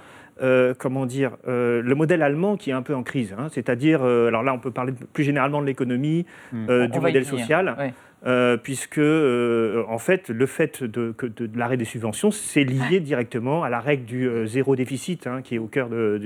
[0.77, 3.35] comment dire, le modèle allemand qui est un peu en crise.
[3.37, 3.47] Hein.
[3.51, 7.93] C'est-à-dire, alors là, on peut parler plus généralement de l'économie, euh, du modèle social.
[8.25, 11.15] Euh, puisque euh, en fait le fait de,
[11.55, 15.57] l'arrêt des subventions c'est lié directement à la règle du zéro déficit hein, qui est
[15.57, 16.19] au cœur de,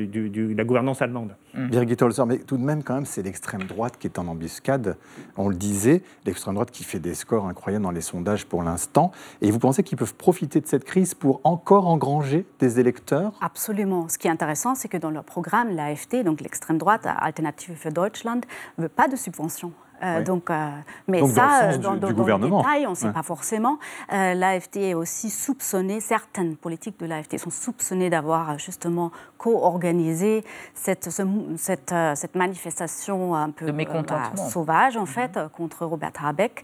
[0.58, 1.36] la gouvernance allemande.
[1.54, 1.68] Mmh.
[1.68, 4.98] Birgit Holzer, mais tout de même quand même c'est l'extrême droite qui est en embuscade.
[5.38, 9.12] On le disait, l'extrême droite qui fait des scores incroyables dans les sondages pour l'instant.
[9.42, 13.34] Et vous pensez qu'ils peuvent profiter de cette crise pour encore engranger des électeurs?
[13.42, 14.10] Absolument.
[14.10, 17.92] Ce qui est intéressant, c'est que dans leur programme, l'AFD, donc l'extrême droite, Alternative für
[17.92, 18.42] Deutschland,
[18.78, 19.72] ne veut pas de subventions.
[20.04, 20.70] Euh, donc, euh,
[21.08, 23.80] mais ça, dans, le détail, on ne sait pas forcément.
[24.12, 31.10] Euh, L'AFD est aussi soupçonnée, certaines politiques de l'AFD sont soupçonnées d'avoir justement co-organisé cette,
[31.58, 35.08] cette, cette, manifestation un peu bah, sauvage, en mhm.
[35.08, 36.64] fait, contre Robert Habeck.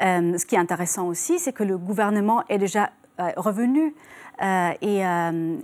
[0.00, 2.90] ce qui est intéressant aussi, c'est que le gouvernement est déjà
[3.36, 3.94] revenu
[4.42, 5.56] euh, et, euh,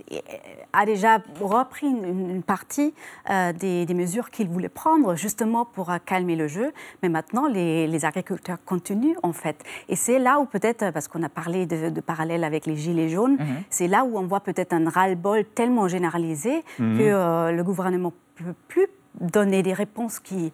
[0.73, 2.93] a déjà repris une, partie
[3.29, 6.73] euh, des, mesures qu'il voulait prendre justement pour calmer le jeu.
[7.01, 9.63] Mais maintenant, les, agriculteurs continuent en fait.
[9.87, 13.37] Et c'est là où peut-être, parce qu'on a parlé de, parallèle avec les gilets jaunes,
[13.39, 13.63] mhm.
[13.69, 16.97] c'est là où on voit peut-être un ras-le-bol tellement généralisé mhm.
[16.97, 18.87] que le gouvernement peut plus
[19.19, 20.51] donner des réponses qui,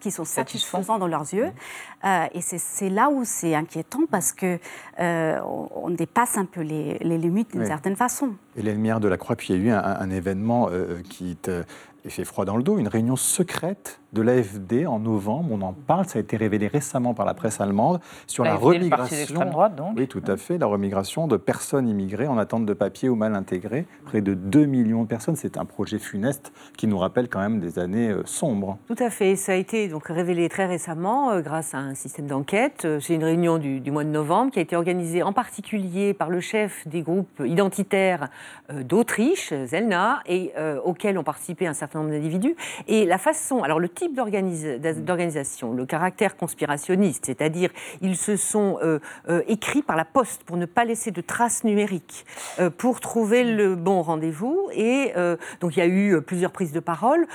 [0.00, 1.50] qui sont satisfaisantes dans leurs yeux.
[2.04, 4.58] Euh, et c'est là où c'est inquiétant parce que
[5.00, 8.34] euh, on, dépasse un peu les, limites d'une certaine façon.
[8.56, 11.36] Et les lumières de la croix, puis il y a eu un, événement euh, qui
[12.02, 15.50] te, fait froid dans le dos, une réunion secrète de l'AFD en novembre.
[15.52, 19.44] On en parle, ça a été révélé récemment par la presse allemande sur la remigration.
[19.44, 19.94] Droite, donc.
[19.96, 23.34] Oui, tout à fait, la remigration de personnes immigrées en attente de papier ou mal
[23.34, 23.86] intégrées.
[24.04, 25.36] Près de 2 millions de personnes.
[25.36, 28.78] C'est un projet funeste qui nous rappelle quand même des années euh, sombres.
[28.86, 29.36] Tout à fait.
[29.36, 32.84] Ça a été donc révélé très récemment euh, grâce à un système d'enquête.
[32.84, 36.30] Euh, c'est une réunion du, mois de novembre qui a été organisée en particulier par
[36.30, 38.28] le chef des groupes identitaires
[38.72, 40.52] d'Autriche, Zelna, et
[40.84, 42.56] auquel ont participé un certain nombre d'individus.
[42.86, 47.70] Et la façon, alors le type d'organisation, le caractère conspirationniste, c'est-à-dire
[48.00, 48.98] ils se sont euh,
[49.28, 52.24] euh, écrits par la poste pour ne pas laisser de traces numériques,
[52.58, 54.68] euh, pour trouver le bon rendez-vous.
[54.72, 55.12] Et
[55.60, 57.26] donc il y a eu plusieurs prises de parole,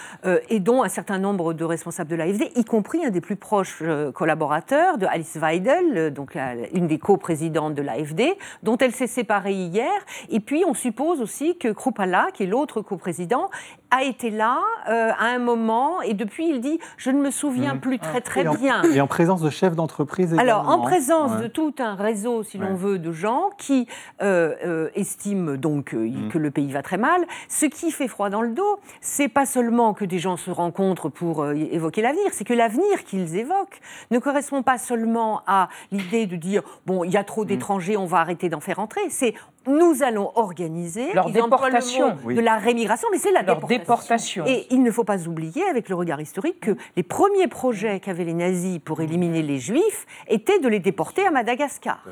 [0.50, 3.84] et dont un certain nombre de responsables de l'AFD, y compris un des plus proches
[4.14, 6.38] collaborateurs de Alice Weidel, donc
[6.74, 9.92] une des co-présidentes de l'AFD, dont elle s'est séparée hier.
[10.30, 13.50] Et puis on suppose aussi que Krupala, qui est l'autre co-président,
[13.94, 17.80] a été là à un moment, et depuis il dit Je ne me souviens mmh.
[17.80, 18.82] plus très très bien.
[18.84, 22.76] Et en présence de chefs d'entreprise Alors, en présence de tout un réseau, si l'on
[22.76, 23.88] veut, de gens qui
[24.22, 26.30] euh, euh, estiment donc euh, mmh.
[26.30, 27.22] que le pays va très mal.
[27.50, 31.10] Ce qui fait froid dans le dos, c'est pas seulement que des gens se rencontrent
[31.10, 33.80] pour évoquer l'avenir, c'est que l'avenir qu'ils évoquent
[34.12, 37.48] ne correspond pas seulement à l'idée de dire Bon, il y a trop mmh.
[37.48, 39.02] d'étrangers, on va arrêter d'en faire entrer.
[39.10, 39.34] C'est
[39.68, 43.83] nous allons organiser leur déportation de la rémigration, mais c'est la déportation.
[43.84, 44.46] Déportation.
[44.48, 48.26] Et il ne faut pas oublier, avec le regard historique, que les premiers projets qu'avaient
[48.26, 52.04] les nazis pour éliminer les juifs étaient de les déporter à Madagascar.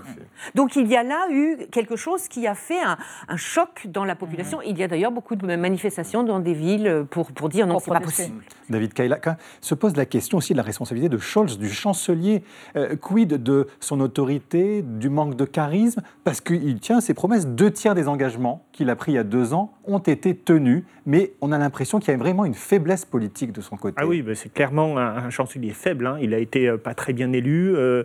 [0.56, 4.06] Donc il y a là eu quelque chose qui a fait un, un choc dans
[4.06, 4.62] la population.
[4.62, 7.92] Il y a d'ailleurs beaucoup de manifestations dans des villes pour, pour dire non, c'est
[7.92, 8.44] pas possible.
[8.70, 12.44] David Kailaka se pose la question aussi de la responsabilité de Scholz, du chancelier.
[12.76, 17.48] Euh, quid de son autorité, du manque de charisme Parce qu'il tient ses promesses.
[17.48, 20.84] Deux tiers des engagements qu'il a pris il y a deux ans ont été tenus,
[21.06, 23.96] mais on a l'impression qu'il y a vraiment une faiblesse politique de son côté.
[24.00, 26.08] Ah oui, c'est clairement un, chancelier faible.
[26.08, 26.18] Hein.
[26.22, 27.76] Il a été euh, pas très bien élu.
[27.76, 28.04] Euh,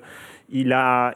[0.48, 1.12] il a,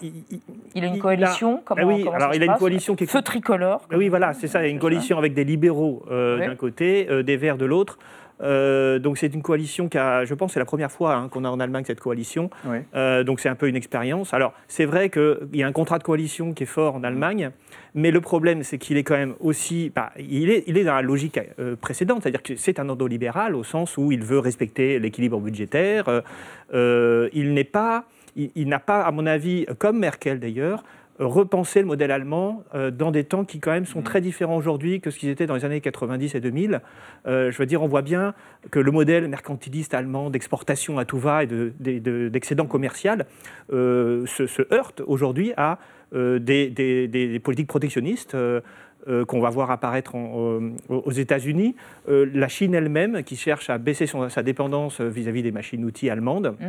[0.74, 1.62] il, a une coalition.
[1.64, 3.86] Comment, ah oui, alors il a une coalition qui est feu tricolore.
[3.90, 4.60] Ah oui, voilà, c'est ça.
[4.62, 7.98] Il a une coalition avec des libéraux d'un côté, des Verts de l'autre.
[8.42, 11.44] Euh, donc c'est une coalition qui a, je pense, c'est la première fois hein, qu'on
[11.44, 12.50] a en Allemagne cette coalition.
[12.94, 14.34] Euh, donc c'est un peu une expérience.
[14.34, 17.50] Alors c'est vrai qu'il y a un contrat de coalition qui est fort en Allemagne,
[17.94, 20.94] mais le problème c'est qu'il est quand même aussi, bah, il, est, il est dans
[20.94, 24.98] la logique euh, précédente, c'est-à-dire que c'est un ordolibéral au sens où il veut respecter
[24.98, 26.22] l'équilibre budgétaire.
[26.72, 28.04] il n'est pas,
[28.36, 30.84] il n'a pas, à mon avis, comme Merkel d'ailleurs,
[31.20, 34.04] repenser le modèle allemand euh, dans des temps qui quand même sont mm.
[34.04, 36.80] très différents aujourd'hui que ce qu'ils étaient dans les années 90 et 2000.
[37.26, 38.34] Euh, je veux dire, on voit bien
[38.70, 43.26] que le modèle mercantiliste allemand d'exportation à tout va et d'excédent commercial
[43.72, 45.78] euh, se, heurte aujourd'hui à
[46.12, 48.36] des, politiques protectionnistes.
[49.26, 51.74] qu'on va voir apparaître aux États-Unis,
[52.08, 56.66] la Chine elle-même qui cherche à baisser sa dépendance vis-à-vis des machines-outils allemandes, mm.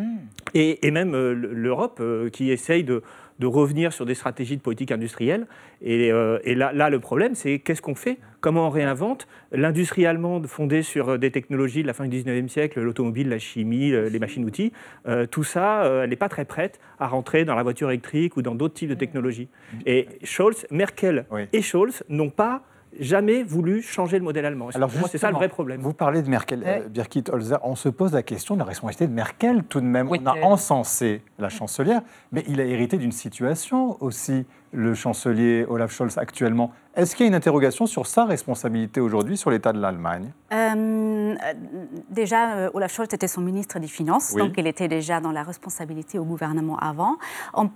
[0.53, 3.01] et, et, même l'Europe qui essaye de,
[3.41, 5.47] de revenir sur des stratégies de politique industrielle.
[5.81, 8.19] Et, euh, là, là, le problème, c'est qu'est-ce qu'on fait?
[8.39, 9.27] Comment on réinvente?
[9.51, 13.91] L'industrie allemande fondée sur des technologies de la fin du 19e siècle, l'automobile, la chimie,
[13.91, 14.71] les machines-outils,
[15.07, 18.37] euh, tout ça, euh, elle n'est pas très prête à rentrer dans la voiture électrique
[18.37, 19.49] ou dans d'autres types de technologies.
[19.85, 22.63] Et Scholz, Merkel et Scholz n'ont pas
[22.99, 24.69] jamais voulu changer le modèle allemand.
[24.73, 25.81] Alors c'est ça le vrai problème.
[25.81, 29.07] Vous parlez de Merkel, euh, Birgit Holzer, on se pose la question de la responsabilité
[29.07, 30.09] de Merkel tout de même.
[30.09, 32.01] on a encensé la chancelière,
[32.31, 36.71] mais il a hérité d'une situation aussi, le chancelier Olaf Scholz actuellement.
[36.93, 40.33] Est-ce qu'il y a une interrogation sur sa responsabilité aujourd'hui sur l'état de l'Allemagne?
[40.51, 41.35] Euh,
[42.09, 45.43] Déjà, euh, Olaf Scholz était son ministre des Finances, donc il était déjà dans la
[45.43, 47.15] responsabilité au gouvernement avant.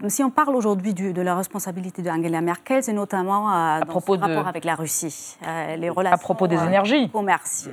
[0.10, 4.28] si on parle aujourd'hui de la responsabilité d'Angela Merkel, c'est notamment euh, à propos dans
[4.28, 5.38] rapport avec la Russie.
[5.78, 7.10] les relations à propos des énergies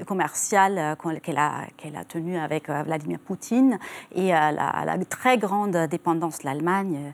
[0.07, 1.63] commerciales qu'elle a,
[1.97, 3.79] a tenues avec Vladimir Poutine
[4.15, 7.13] et la, la, très grande dépendance de l'Allemagne,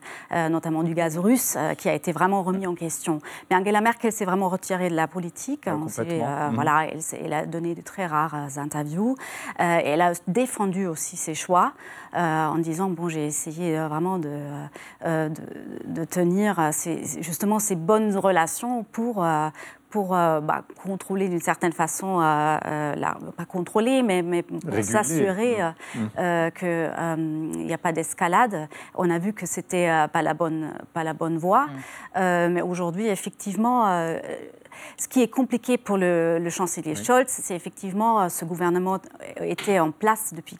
[0.50, 3.20] notamment du gaz russe, qui a été vraiment remis en question.
[3.50, 5.66] Mais Angela Merkel s'est vraiment retirée de la politique.
[5.68, 6.54] Euh, mhm.
[6.54, 9.16] Voilà, elle, a donné de très rares euh, interviews.
[9.60, 11.72] Euh, elle a défendu aussi ses choix
[12.14, 14.40] en disant bon, j'ai essayé vraiment de,
[15.04, 16.70] de, tenir
[17.20, 19.24] justement ces bonnes relations pour
[19.90, 25.56] pour bah, contrôler d'une certaine façon, pas contrôler, mais, mais pour s'assurer
[25.94, 26.00] mmh.
[26.00, 26.50] mmh.
[26.58, 28.68] qu'il n'y a pas d'escalade.
[28.94, 32.48] On a vu que c'était pas la bonne, pas la bonne voie, mmh.
[32.52, 33.86] mais aujourd'hui, effectivement.
[34.96, 38.98] Ce qui est compliqué pour le, chancelier Scholz, c'est effectivement ce gouvernement
[39.40, 40.58] était en place depuis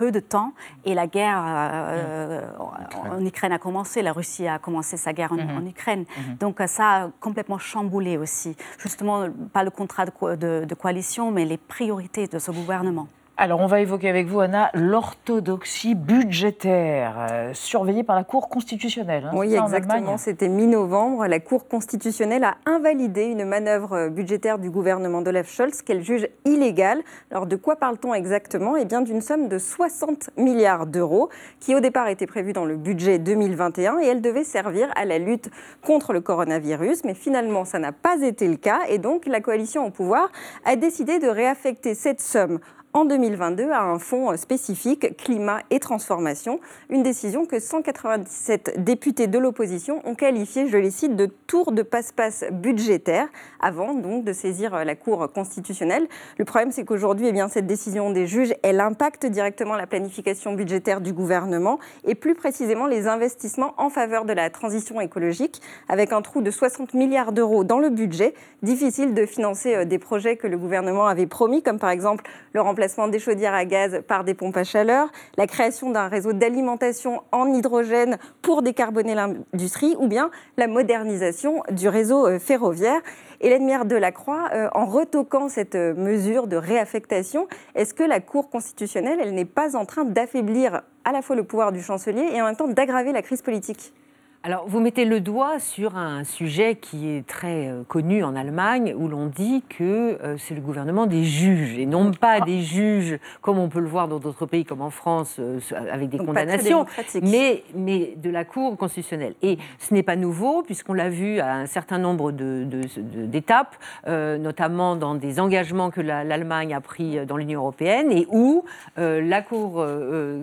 [0.00, 0.54] peu de temps
[0.86, 5.32] et la guerre euh, euh, en Ukraine a commencé, la Russie a commencé sa guerre
[5.32, 5.68] en, mhm.
[5.68, 6.04] Ukraine.
[6.16, 6.36] Mhm.
[6.36, 12.26] Donc ça a complètement chamboulé aussi, justement, pas le contrat de coalition, mais les priorités
[12.28, 13.08] de ce gouvernement.
[13.42, 19.30] Alors, on va évoquer avec vous, Anna, l'orthodoxie budgétaire, euh, surveillée par la Cour constitutionnelle.
[19.32, 20.18] Hein, oui, exactement.
[20.18, 21.26] C'était mi-novembre.
[21.26, 27.00] La Cour constitutionnelle a invalidé une manœuvre budgétaire du gouvernement d'Olaf Scholz qu'elle juge illégale.
[27.30, 28.76] Alors, de quoi parle-t-on exactement?
[28.76, 32.76] Eh bien, d'une somme de 60 milliards d'euros qui, au départ, était prévue dans le
[32.76, 35.48] budget 2021 et elle devait servir à la lutte
[35.80, 37.04] contre le coronavirus.
[37.04, 40.30] Mais finalement, ça n'a pas été le cas et donc la coalition au pouvoir
[40.66, 42.58] a décidé de réaffecter cette somme
[42.92, 49.38] en 2022 à un fonds spécifique climat et transformation, une décision que 197 députés de
[49.38, 53.28] l'opposition ont qualifiée, je les cite, de tour de passe-passe budgétaire
[53.60, 56.08] avant donc de saisir la Cour constitutionnelle.
[56.38, 61.00] Le problème c'est qu'aujourd'hui eh cette décision des juges, elle impacte directement la planification budgétaire
[61.00, 66.22] du gouvernement et plus précisément les investissements en faveur de la transition écologique avec un
[66.22, 70.46] trou de 60 milliards d'euros dans le budget, difficile de financer euh, des projets que
[70.46, 74.24] le gouvernement avait promis comme par exemple le remplacement remplacement des chaudières à gaz par
[74.24, 80.08] des pompes à chaleur, la création d'un réseau d'alimentation en hydrogène pour décarboner l'industrie, ou
[80.08, 83.02] bien la modernisation du réseau euh, ferroviaire.
[83.42, 88.02] Hélène Mière de la Croix, euh, en retoquant cette euh, mesure de réaffectation, est-ce que
[88.02, 91.82] la Cour constitutionnelle, elle n'est pas en train d'affaiblir à la fois le pouvoir du
[91.82, 93.92] chancelier et en même temps d'aggraver la crise politique?
[94.42, 98.94] Alors, vous mettez le doigt sur un sujet qui est très euh, connu en Allemagne,
[98.96, 102.40] où l'on dit que euh, c'est le gouvernement des juges, et non pas ah.
[102.40, 105.60] des juges comme on peut le voir dans d'autres pays comme en France, euh,
[105.92, 106.86] avec des condamnations,
[107.20, 109.34] mais, mais de la Cour constitutionnelle.
[109.42, 113.76] Et ce n'est pas nouveau, puisqu'on l'a vu à un certain nombre d'étapes,
[114.06, 118.64] de, notamment dans des engagements que l'Allemagne a pris dans l'Union européenne, et où
[118.96, 119.84] la Cour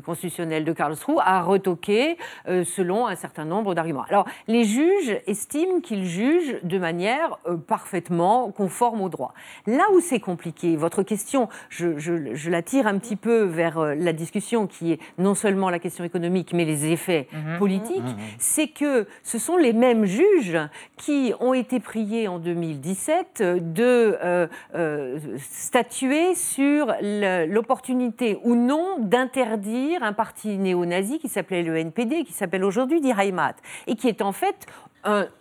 [0.05, 6.06] constitutionnelle de Karlsruhe a retoqué selon un certain nombre d'arguments alors, les juges estiment qu'ils
[6.06, 9.34] jugent de manière euh, parfaitement conforme au droit.
[9.65, 14.13] Là où c'est compliqué, votre question, je, la tire un petit peu vers euh, la
[14.13, 17.58] discussion qui est non seulement la question économique, mais les effets mhm.
[17.58, 18.17] politiques, mhm.
[18.38, 20.60] c'est que ce sont les mêmes juges
[20.97, 23.41] qui ont été priés en 2017
[23.73, 32.23] de euh, statuer sur l'opportunité ou non d'interdire un parti néo-nazi qui s'appelait le NPD,
[32.23, 34.67] qui s'appelle aujourd'hui Die Heimat et qui est en fait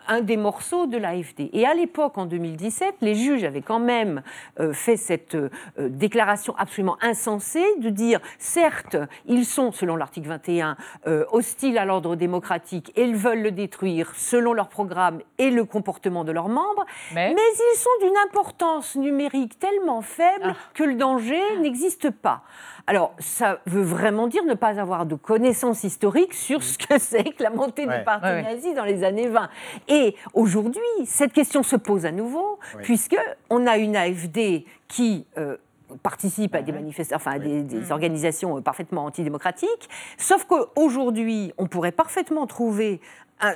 [0.09, 1.51] un, des morceaux de l'AFD.
[1.53, 4.23] Et à l'époque, en 2017, les juges avaient quand même
[4.61, 8.97] euh, fait cette euh, déclaration absolument insensée de dire, certes,
[9.27, 14.13] ils sont, selon l'article 21, euh, hostiles à l'ordre démocratique et ils veulent le détruire
[14.15, 19.59] selon leur programme et le comportement de leurs membres, mais, ils sont d'une importance numérique
[19.59, 20.55] tellement faible ah.
[20.75, 22.43] que le danger n'existe pas.
[22.89, 27.25] Alors, ça veut vraiment dire ne pas avoir de connaissances historiques sur ce que c'est
[27.25, 29.49] que la montée du parti nazi dans les années 20.
[29.89, 33.17] Et aujourd'hui, cette question se pose à nouveau, puisque
[33.51, 35.57] on a une AFD qui euh,
[36.03, 39.89] participe à des manifestations, enfin à des, des, organisations parfaitement antidémocratiques.
[40.17, 43.01] Sauf qu'aujourd'hui, on pourrait parfaitement trouver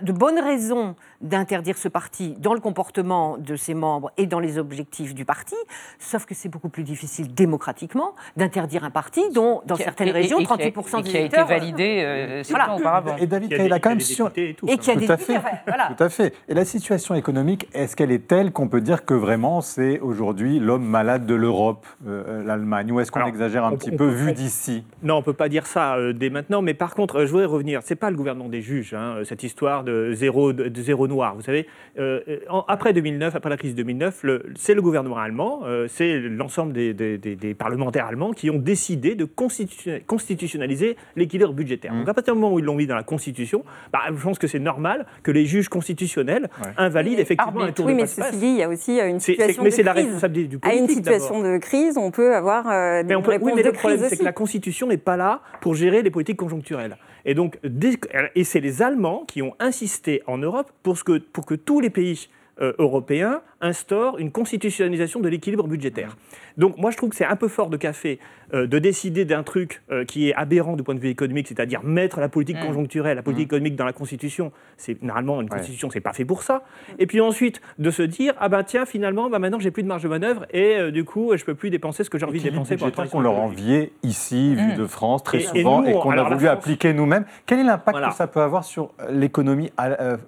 [0.03, 4.59] de bonnes raisons d'interdire ce parti dans le comportement de ses membres et dans les
[4.59, 5.55] objectifs du parti,
[5.99, 11.03] sauf que c'est beaucoup plus difficile démocratiquement d'interdire un parti dont, dans certaines régions, 38%
[11.03, 12.75] des qui a été validé euh, voilà.
[12.75, 13.17] auparavant.
[13.17, 14.31] Et David, il a, quand même sur...
[14.37, 15.95] Et, qui a des tout à fait, voilà.
[15.97, 16.35] tout à fait.
[16.49, 20.59] Et la situation économique, est-ce qu'elle est telle qu'on peut dire que vraiment c'est aujourd'hui
[20.59, 24.85] l'homme malade de l'Europe, euh, l'Allemagne, ou est-ce qu'on exagère un petit peu vu d'ici?
[25.03, 26.63] Non, on peut pas dire ça euh, dès maintenant.
[26.63, 27.81] Mais par contre, je voudrais revenir.
[27.85, 31.35] C'est pas le gouvernement des juges, hein, cette histoire de zéro, de, zéro noir.
[31.35, 31.67] Vous savez,
[31.99, 32.21] euh,
[32.69, 34.25] après 2009, après la crise de 2009,
[34.57, 39.25] c'est le gouvernement allemand, euh, c'est l'ensemble des, des, parlementaires allemands qui ont décidé de
[39.25, 41.93] constitutionnaliser l'équilibre budgétaire.
[41.95, 44.39] Donc à partir du moment où ils l'ont mis dans la Constitution, bah, je pense
[44.39, 48.37] que c'est normal que les juges constitutionnels invalident effectivement un tour oui, de mais ceci
[48.37, 49.85] dit, il y a aussi euh, une situation mais de crise.
[49.85, 50.81] la responsabilité du politique.
[50.81, 54.01] À une situation de crise, on peut avoir des mais réponses oui, mais le problème,
[54.09, 56.97] c'est que la Constitution n'est pas là pour gérer les politiques conjoncturelles.
[57.25, 61.91] Et c'est les Allemands qui ont insisté en Europe pour que, pour que tous les
[61.91, 62.29] pays
[62.61, 66.17] euh, européens instaurent une constitutionnalisation de l'équilibre budgétaire.
[66.61, 68.19] Donc moi je trouve que c'est un peu fort de café
[68.53, 71.83] euh, de décider d'un truc euh, qui est aberrant du point de vue économique, c'est-à-dire
[71.83, 72.67] mettre la politique mm.
[72.67, 73.55] conjoncturelle, la politique mm.
[73.55, 74.53] économique dans la Constitution.
[74.77, 76.63] C'est normalement une Constitution, c'est pas fait pour ça.
[76.99, 79.89] Et puis ensuite de se dire ah ben tiens finalement bah maintenant j'ai plus de
[79.89, 82.41] marge de manœuvre et euh, du coup je peux plus dépenser ce que j'ai envie
[82.41, 82.77] de dépenser.
[82.77, 84.77] Pour qu'on leur enviait ici, vu mm.
[84.77, 87.25] de France, très souvent, et, qu'on a voulu appliquer nous-mêmes.
[87.47, 89.71] Quel est l'impact que ça peut avoir sur l'économie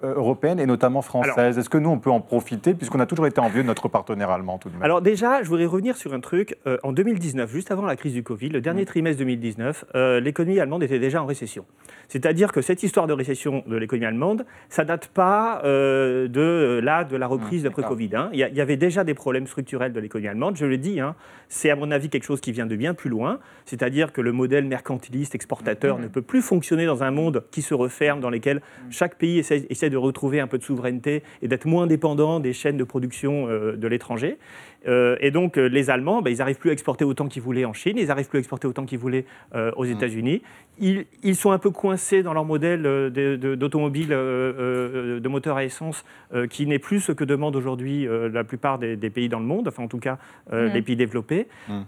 [0.01, 1.59] européenne et notamment française?
[1.59, 4.31] Est-ce que nous on peut en profiter puisqu'on a toujours été envieux de notre partenaire
[4.31, 4.83] allemand tout de même?
[4.83, 6.57] Alors déjà, je voudrais revenir sur un truc.
[6.83, 8.85] en 2019, juste avant la crise du Covid, le dernier mm.
[8.85, 11.65] trimestre 2019, euh, l'économie allemande était déjà en récession.
[12.07, 17.03] C'est-à-dire que cette histoire de récession de l'économie allemande, ça date pas euh, de là
[17.03, 18.09] de la reprise mm, d'après Covid.
[18.15, 18.29] Hein.
[18.33, 20.55] Il y, avait déjà des problèmes structurels de l'économie allemande.
[20.55, 21.15] Je le dis, hein,
[21.49, 23.39] c'est à mon avis quelque chose qui vient de bien plus loin.
[23.65, 27.61] C'est-à-dire que le modèle mercantiliste exportateur mm, ne peut plus fonctionner dans un monde qui
[27.61, 31.47] se referme, dans lequel chaque pays essaie, essaie, de retrouver un peu de souveraineté et
[31.47, 34.37] d'être moins dépendant des chaînes de production euh, de l'étranger.
[34.87, 37.65] Euh, et donc, euh, les Allemands, ben, ils n'arrivent plus à exporter autant qu'ils voulaient
[37.65, 39.91] en Chine, ils n'arrivent plus à exporter autant qu'ils voulaient euh, aux mmh.
[39.91, 40.41] États-Unis.
[40.79, 46.03] Ils, ils, sont un peu coincés dans leur modèle d'automobile de, de, moteur à essence,
[46.49, 49.83] qui n'est plus ce que demandent aujourd'hui la plupart des, pays dans le monde, enfin
[49.83, 50.17] en tout cas
[50.51, 50.57] mmh.
[50.73, 51.47] les pays développés.
[51.69, 51.81] Mmh.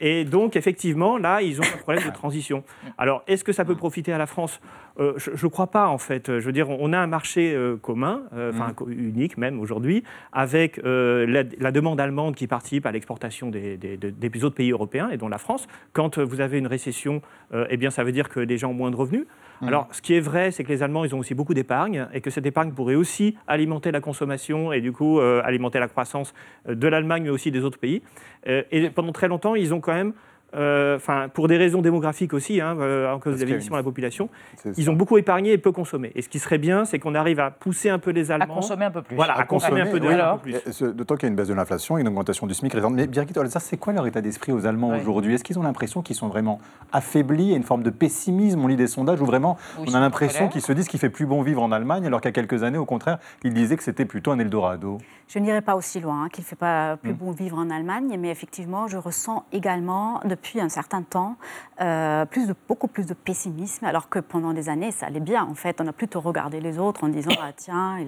[0.00, 2.62] et donc, effectivement, là, ils ont un problème de transition.
[2.96, 4.60] Alors, est-ce que ça peut profiter à la France?
[4.98, 6.26] Je ne crois pas, en fait.
[6.38, 11.72] Je veux dire, on a un marché commun, enfin unique même aujourd'hui, avec la, la
[11.72, 15.66] demande allemande qui participent à l'exportation des, des, autres pays européens et dont la France.
[15.92, 17.20] Quand vous avez une récession,
[17.52, 19.26] euh, eh bien, ça veut dire que les gens ont moins de revenus.
[19.60, 19.68] Mmh.
[19.68, 22.20] Alors, ce qui est vrai, c'est que les Allemands, ils ont aussi beaucoup d'épargne et
[22.20, 26.32] que cette épargne pourrait aussi alimenter la consommation et du coup euh, alimenter la croissance
[26.68, 28.02] de l'Allemagne, mais aussi des autres pays.
[28.46, 30.14] Euh, et pendant très longtemps, ils ont quand même euh,
[30.54, 34.28] enfin, pour des raisons démographiques aussi, hein, euh, en cause de vieillissement de la population,
[34.76, 36.12] ils ont beaucoup épargné et peu consommé.
[36.14, 38.54] Et ce qui serait bien, c'est qu'on arrive à pousser un peu les Allemands.
[38.54, 39.16] À consommer un peu plus.
[39.16, 40.82] Voilà, à, consommer, un peu, de, plus.
[40.82, 42.74] D'autant qu'il y a une baisse de l'inflation, une augmentation du SMIC.
[42.74, 45.34] Mais Birgit ça c'est quoi leur état d'esprit aux Allemands aujourd'hui?
[45.34, 46.60] Est-ce qu'ils ont l'impression qu'ils sont vraiment
[46.92, 47.52] affaiblis?
[47.52, 50.62] Et une forme de pessimisme On lit des sondages où vraiment on a l'impression qu'ils
[50.62, 52.78] se disent qu'il fait plus bon vivre en Allemagne, alors qu'il y a quelques années,
[52.78, 54.98] au contraire, ils disaient que c'était plutôt un Eldorado.
[55.28, 57.16] Je n'irai pas aussi loin, hein, qu'il ne fait pas plus hmm.
[57.16, 61.36] bon vivre en Allemagne, mais effectivement, je ressens également depuis un certain temps
[61.80, 65.44] euh, plus de, beaucoup plus de pessimisme, alors que pendant des années, ça allait bien.
[65.44, 67.98] En fait, on a plutôt regardé les autres en disant ah, tiens,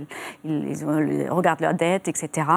[0.44, 2.48] ils, regardent leurs dettes, etc.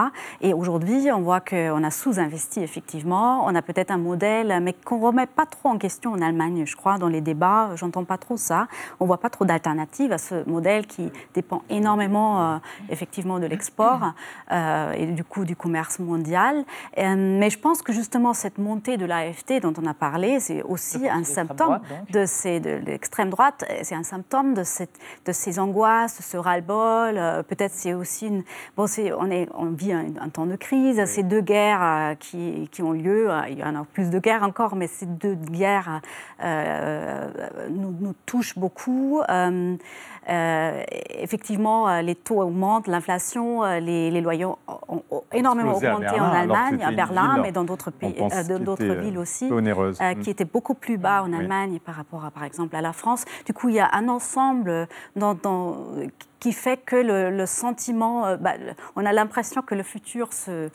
[0.42, 3.46] Et aujourd'hui, on voit qu'on a sous-investi, effectivement.
[3.46, 6.66] On a peut-être un modèle, mais qu'on ne remet pas trop en question en Allemagne,
[6.66, 7.72] je crois, dans les débats.
[7.76, 8.68] J'entends pas trop ça.
[9.00, 12.58] On voit pas trop d'alternatives à ce modèle qui dépend énormément, euh,
[12.90, 14.14] effectivement, de l'export
[14.52, 16.64] euh, et du coup du commerce mondial.
[16.98, 21.08] mais je pense que justement, cette montée de l'AFT dont on a parlé, c'est aussi
[21.08, 21.80] un symptôme
[22.12, 27.18] de, ces, de l'extrême droite, c'est un symptôme de, cette, de ces angoisses, ce ras-le-bol.
[27.18, 28.44] Euh, peut-être c'est aussi une.
[28.78, 28.86] Bon,
[29.18, 32.92] on, est, on vit un, temps de crise, ces deux guerres euh, qui, qui, ont
[32.92, 36.02] lieu, euh, il y en a plus de guerres encore, mais ces deux guerres
[36.40, 39.22] nous, nous, touchent beaucoup.
[40.30, 44.58] Euh, effectivement, euh, les taux augmentent, l'inflation, euh, les, loyers ont,
[45.34, 48.16] énormément augmenté en Allemagne, à Berlin, mais dans d'autres pays,
[48.62, 50.24] d'autres villes aussi, qui mm.
[50.28, 53.26] étaient beaucoup plus bas en Allemagne par rapport à, par exemple, à la France.
[53.46, 55.76] Du coup, il y a un ensemble dans, dans
[56.44, 58.56] qui fait que le, sentiment, euh, bah,
[58.98, 60.70] on a l'impression que le futur se,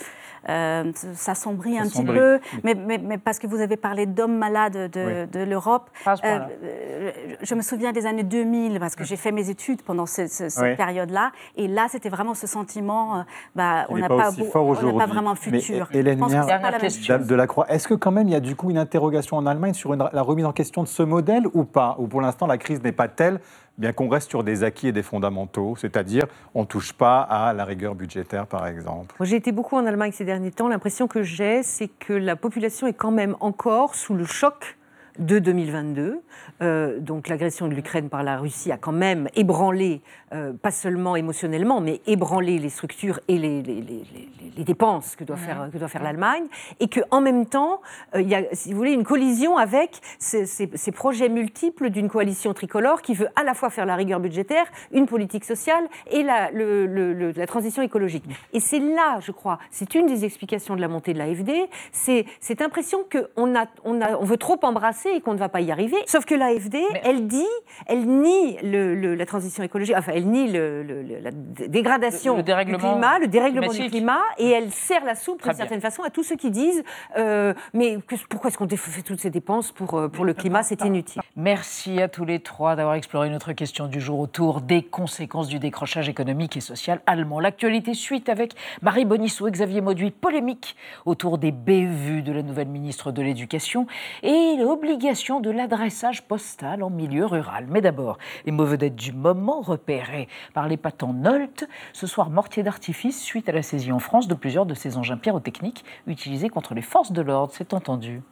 [0.49, 5.45] euh, s'assombrit un petit peu, mais, mais, parce que vous avez parlé d'hommes malades de,
[5.45, 5.91] l'Europe.
[6.07, 7.11] Euh,
[7.43, 10.43] je me souviens des années 2000, parce que j'ai fait mes études pendant cette
[10.79, 15.87] période-là, et là, c'était vraiment ce sentiment, bah, on n'a pas, pas, vraiment futur.
[15.93, 18.79] Mais, Hélène de la Croix, est-ce que quand même il y a du coup une
[18.79, 21.95] interrogation en Allemagne sur la remise en question de ce modèle ou pas?
[21.99, 23.39] Ou pour l'instant, la crise n'est pas telle
[23.79, 27.53] bien qu'on reste sur des acquis et des fondamentaux, c'est-à-dire on ne touche pas à
[27.53, 29.15] la rigueur budgétaire, par exemple.
[29.21, 30.69] J'ai été beaucoup en Allemagne ces derniers temps.
[30.69, 34.78] L'impression que j'ai, c'est que la population est quand même encore sous le choc
[35.19, 36.21] de 2022.
[36.61, 40.01] Euh, donc l'agression de l'Ukraine par la Russie a quand même ébranlé,
[40.33, 45.71] euh, pas seulement émotionnellement, mais ébranlé les structures et les, les, dépenses que doit faire,
[45.73, 46.45] que doit faire l'Allemagne.
[46.81, 47.81] Et qu'en même temps,
[48.15, 52.09] euh, il y a, si vous voulez, une collision avec ces, ces projets multiples d'une
[52.09, 56.23] coalition tricolore qui veut à la fois faire la rigueur budgétaire, une politique sociale et
[56.23, 58.25] la, le, la transition écologique.
[58.53, 61.53] Et c'est là, je crois, c'est une des explications de la montée de l'AFD,
[61.93, 65.49] c'est cette impression qu'on a, on a, on veut trop embrasser et qu'on ne va
[65.49, 65.97] pas y arriver.
[66.07, 67.47] Sauf que l'AFD, elle dit,
[67.87, 70.83] elle nie le, la transition écologique, enfin, elle nie le,
[71.23, 75.81] la dégradation du climat, le dérèglement du climat, et elle serre la soupe d'une certaine
[75.81, 76.83] façon à tous ceux qui disent
[77.17, 77.99] euh, mais
[78.29, 81.23] pourquoi est-ce qu'on fait toutes ces dépenses pour, euh, pour le climat C'est inutile.
[81.37, 85.59] Merci à tous les trois d'avoir exploré notre question du jour autour des conséquences du
[85.59, 87.41] décrochage économique et social allemand.
[87.41, 92.69] L'actualité suite avec Marie Bonissou et Xavier Mauduit, polémique autour des bévues de la nouvelle
[92.69, 93.87] ministre de l'Éducation
[94.23, 97.67] et l'obligation de l'adressage postal en milieu rural.
[97.69, 101.69] Mais d'abord, les mauvais dettes du moment repérés par les patents Nolt.
[101.93, 105.17] Ce soir, mortier d'artifice suite à la saisie en France de plusieurs de ces engins
[105.17, 108.23] pyrotechniques utilisés contre les forces de l'ordre, c'est entendu.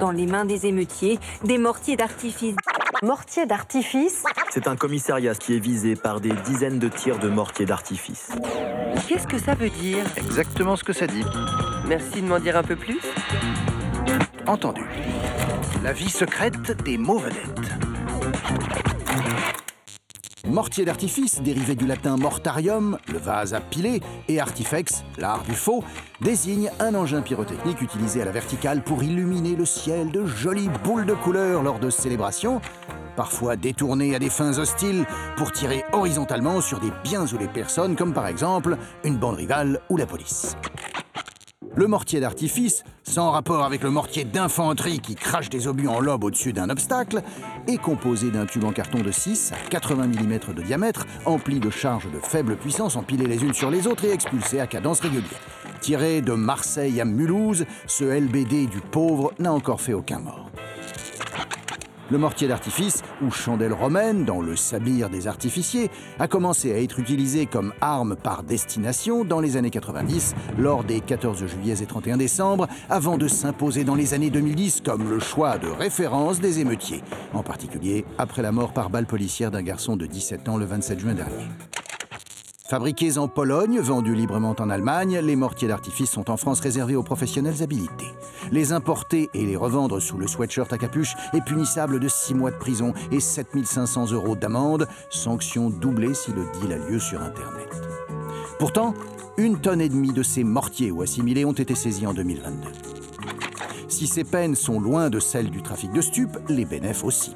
[0.00, 2.56] Dans les mains des émeutiers, des mortiers d'artifice.
[3.02, 4.24] Mortier d'artifice?
[4.50, 8.32] C'est un commissariat qui est visé par des dizaines de tirs de mortiers d'artifice.
[9.08, 10.04] Qu'est-ce que ça veut dire?
[10.16, 11.24] Exactement ce que ça dit.
[11.86, 13.00] Merci de m'en dire un peu plus.
[14.48, 14.80] Entendu.
[15.84, 17.44] La vie secrète des mots vedettes.
[20.46, 25.84] Mortier d'artifice, dérivé du latin mortarium, le vase à piler, et artifex, l'art du faux,
[26.22, 31.04] désigne un engin pyrotechnique utilisé à la verticale pour illuminer le ciel de jolies boules
[31.04, 32.62] de couleur lors de célébrations,
[33.16, 35.04] parfois détourné à des fins hostiles
[35.36, 39.80] pour tirer horizontalement sur des biens ou des personnes, comme par exemple une bande rivale
[39.90, 40.56] ou la police.
[41.76, 46.24] Le mortier d'artifice, sans rapport avec le mortier d'infanterie qui crache des obus en lobe
[46.24, 47.22] au-dessus d'un obstacle,
[47.66, 51.70] est composé d'un tube en carton de 6 à 80 mm de diamètre, empli de
[51.70, 55.40] charges de faible puissance empilées les unes sur les autres et expulsées à cadence régulière.
[55.80, 60.50] Tiré de Marseille à Mulhouse, ce LBD du pauvre n'a encore fait aucun mort.
[62.10, 66.98] Le mortier d'artifice, ou chandelle romaine dans le sabir des artificiers, a commencé à être
[66.98, 72.16] utilisé comme arme par destination dans les années 90, lors des 14 juillet et 31
[72.16, 77.02] décembre, avant de s'imposer dans les années 2010 comme le choix de référence des émeutiers,
[77.34, 81.00] en particulier après la mort par balle policière d'un garçon de 17 ans le 27
[81.00, 81.44] juin dernier.
[82.68, 87.02] Fabriqués en Pologne, vendus librement en Allemagne, les mortiers d'artifice sont en France réservés aux
[87.02, 88.12] professionnels habilités.
[88.52, 92.50] Les importer et les revendre sous le sweatshirt à capuche est punissable de 6 mois
[92.50, 97.70] de prison et 7500 euros d'amende, sanction doublée si le deal a lieu sur Internet.
[98.58, 98.92] Pourtant,
[99.38, 102.68] une tonne et demie de ces mortiers ou assimilés ont été saisis en 2022.
[103.88, 107.34] Si ces peines sont loin de celles du trafic de stupes, les bénéfices aussi.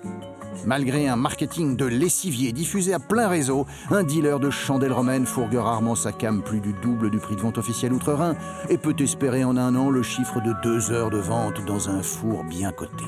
[0.65, 5.57] Malgré un marketing de lessivier diffusé à plein réseau, un dealer de chandelles romaines fourgue
[5.57, 8.37] rarement sa cam plus du double du prix de vente officiel outre-Rhin
[8.69, 12.03] et peut espérer en un an le chiffre de deux heures de vente dans un
[12.03, 13.05] four bien coté.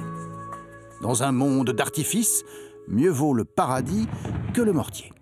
[1.00, 2.44] Dans un monde d'artifice,
[2.88, 4.08] mieux vaut le paradis
[4.52, 5.13] que le mortier.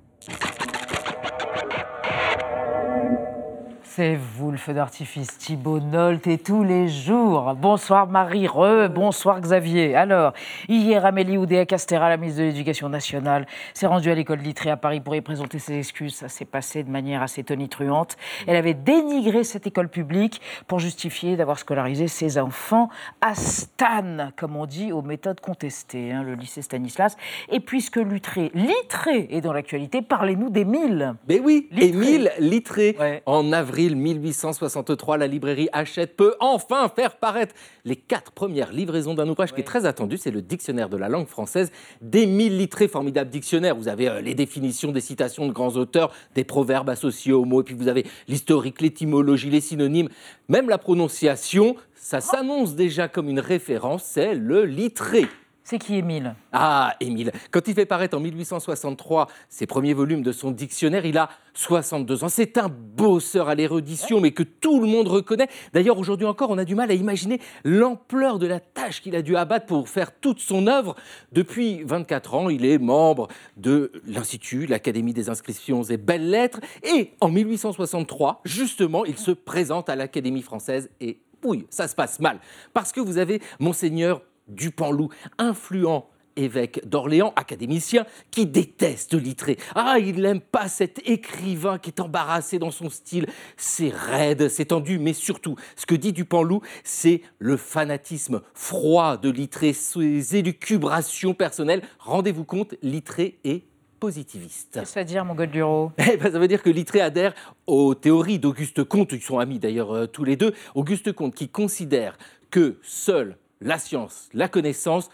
[3.95, 7.55] C'est vous le feu d'artifice, Thibault Nolte et tous les jours.
[7.55, 9.95] Bonsoir Marie Re, bonsoir Xavier.
[9.95, 10.33] Alors,
[10.67, 15.03] hier, Amélie Oudéa-Castéra, la ministre de l'Éducation nationale, s'est rendue à l'école Littré à Paris
[15.03, 16.15] pour y présenter ses excuses.
[16.15, 18.17] Ça s'est passé de manière assez tonitruante.
[18.47, 22.89] Elle avait dénigré cette école publique pour justifier d'avoir scolarisé ses enfants
[23.21, 27.19] à Stan, comme on dit, aux méthodes contestées, hein, le lycée Stanislas.
[27.51, 31.13] Et puisque Littré, Littré est dans l'actualité, parlez-nous d'Émile.
[31.29, 37.55] Mais oui, Émile Littré, en avril 1863, la librairie Hachette peut enfin faire paraître
[37.85, 41.09] les quatre premières livraisons d'un ouvrage qui est très attendu, c'est le dictionnaire de la
[41.09, 41.71] langue française
[42.01, 43.77] d'Émile Littré, formidable dictionnaire.
[43.77, 47.61] Vous avez euh, les définitions des citations de grands auteurs, des proverbes associés aux mots,
[47.61, 50.09] et puis vous avez l'historique, l'étymologie, les synonymes,
[50.49, 51.77] même la prononciation.
[51.95, 55.27] Ça s'annonce déjà comme une référence, c'est le Littré.
[55.73, 56.35] C'est qui Émile?
[56.53, 57.33] Ah, Émile.
[57.51, 62.25] Quand il fait paraître en 1863 ses premiers volumes de son dictionnaire, il a 62
[62.25, 62.29] ans.
[62.29, 65.49] C'est un bosseur à l'érudition, mais que tout le monde reconnaît.
[65.73, 69.23] D'ailleurs, aujourd'hui encore, on a du mal à imaginer l'ampleur de la tâche qu'il a
[69.23, 70.95] dû abattre pour faire toute son œuvre.
[71.33, 76.61] Depuis 24 ans, il est membre de l'Institut, l'Académie des inscriptions et belles lettres.
[76.83, 82.21] Et en 1863, justement, il se présente à l'Académie française et oui, ça se passe
[82.21, 82.41] mal.
[82.75, 84.21] Parce que vous avez Monseigneur
[84.55, 89.59] Dupanloup, influent évêque d'Orléans, académicien, qui déteste Littré.
[89.75, 93.27] Ah, il n'aime pas cet écrivain qui est embarrassé dans son style.
[93.57, 99.31] C'est raide, c'est tendu, mais surtout, ce que dit Dupanloup, c'est le fanatisme froid de
[99.31, 101.83] Littré, ses élucubrations personnelles.
[101.99, 103.65] Rendez-vous compte, Littré est
[104.01, 104.71] positiviste.
[104.73, 107.35] Qu'est-ce que ça veut dire, mon Duro eh ben, Ça veut dire que Littré adhère
[107.67, 111.49] aux théories d'Auguste Comte, ils sont amis d'ailleurs euh, tous les deux, Auguste Comte qui
[111.49, 112.19] considère
[112.51, 115.11] que seul la science, la connaissance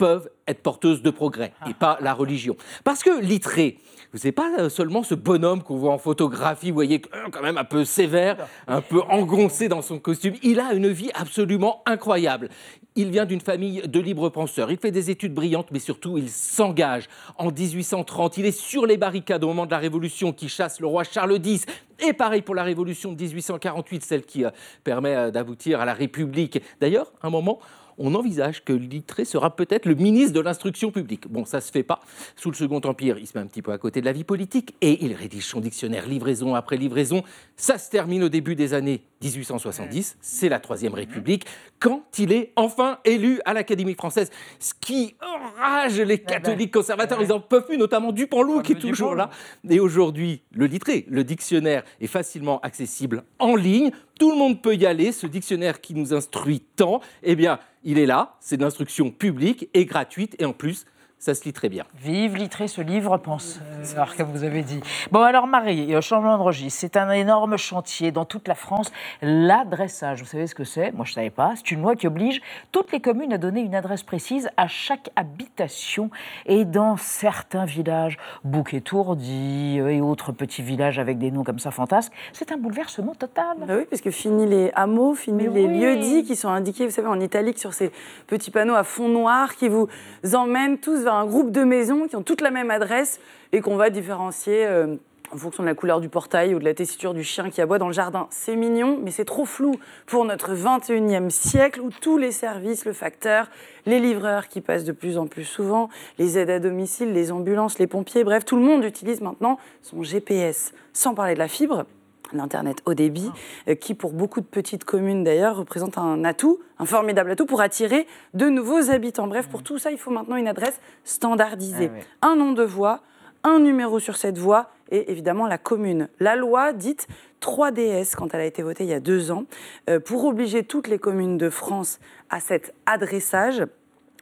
[0.00, 2.56] peuvent être porteuses de progrès et pas la religion.
[2.84, 3.76] Parce que Littré,
[4.24, 7.58] n'est pas euh, seulement ce bonhomme qu'on voit en photographie, vous voyez, euh, quand même
[7.58, 10.34] un peu sévère, un peu engoncé dans son costume.
[10.42, 12.48] Il a une vie absolument incroyable.
[12.96, 14.70] Il vient d'une famille de libres penseurs.
[14.70, 17.04] Il fait des études brillantes, mais surtout, il s'engage.
[17.36, 20.86] En 1830, il est sur les barricades au moment de la Révolution qui chasse le
[20.86, 21.66] roi Charles X.
[22.06, 24.50] Et pareil pour la Révolution de 1848, celle qui euh,
[24.84, 26.62] permet d'aboutir à la République.
[26.80, 27.60] D'ailleurs, un moment,
[28.00, 31.28] on envisage que Littré sera peut-être le ministre de l'instruction publique.
[31.28, 32.00] Bon, ça se fait pas.
[32.34, 34.24] Sous le Second Empire, il se met un petit peu à côté de la vie
[34.24, 37.22] politique et il rédige son dictionnaire livraison après livraison.
[37.56, 41.44] Ça se termine au début des années 1870, c'est la Troisième République,
[41.78, 44.30] quand il est enfin élu à l'Académie française.
[44.58, 49.14] Ce qui enrage les catholiques conservateurs, ils n'en peuvent plus, notamment Dupanloup qui est toujours
[49.14, 49.28] là.
[49.68, 53.90] Et aujourd'hui, le Littré, le dictionnaire est facilement accessible en ligne.
[54.18, 55.12] Tout le monde peut y aller.
[55.12, 58.36] Ce dictionnaire qui nous instruit tant, eh bien, il est là.
[58.40, 60.36] C'est d'instruction publique et gratuite.
[60.38, 60.86] Et en plus,
[61.20, 61.84] ça se lit très bien.
[61.98, 63.60] Vive Littré, ce livre, pense,
[63.94, 64.80] alors que vous avez dit.
[65.12, 68.90] Bon, alors Marie, euh, changement de registre, c'est un énorme chantier dans toute la France.
[69.20, 70.92] L'adressage, vous savez ce que c'est?
[70.92, 71.52] Moi, je ne savais pas.
[71.56, 72.40] C'est une loi qui oblige
[72.72, 76.10] toutes les communes à donner une adresse précise à chaque habitation.
[76.46, 81.70] Et dans certains villages, Bouquet-Tourdi euh, et autres petits villages avec des noms comme ça
[81.70, 83.58] fantasques, c'est un bouleversement total.
[83.58, 86.92] Bah oui, parce que fini les hameaux, fini les lieux dits qui sont indiqués, vous
[86.92, 87.92] savez, en italique sur ces
[88.26, 89.86] petits panneaux à fond noir qui vous
[90.32, 93.20] emmènent tous vers un groupe de maisons qui ont toutes la même adresse
[93.52, 94.96] et qu'on va différencier euh,
[95.32, 97.78] en fonction de la couleur du portail ou de la tessiture du chien qui aboie
[97.78, 98.26] dans le jardin.
[98.30, 102.92] C'est mignon, mais c'est trop flou pour notre 21e siècle où tous les services, le
[102.92, 103.48] facteur,
[103.86, 105.88] les livreurs qui passent de plus en plus souvent,
[106.18, 110.02] les aides à domicile, les ambulances, les pompiers, bref, tout le monde utilise maintenant son
[110.02, 111.86] GPS, sans parler de la fibre
[112.32, 113.30] l'Internet haut débit,
[113.68, 117.60] euh, qui pour beaucoup de petites communes d'ailleurs représente un atout, un formidable atout pour
[117.60, 119.26] attirer de nouveaux habitants.
[119.26, 121.90] Bref, pour tout ça, il faut maintenant une adresse standardisée.
[122.22, 123.00] Ah un nom de voie,
[123.42, 126.08] un numéro sur cette voie et évidemment la commune.
[126.18, 127.08] La loi dite
[127.40, 129.44] 3DS, quand elle a été votée il y a deux ans,
[129.88, 131.98] euh, pour obliger toutes les communes de France
[132.28, 133.64] à cet adressage,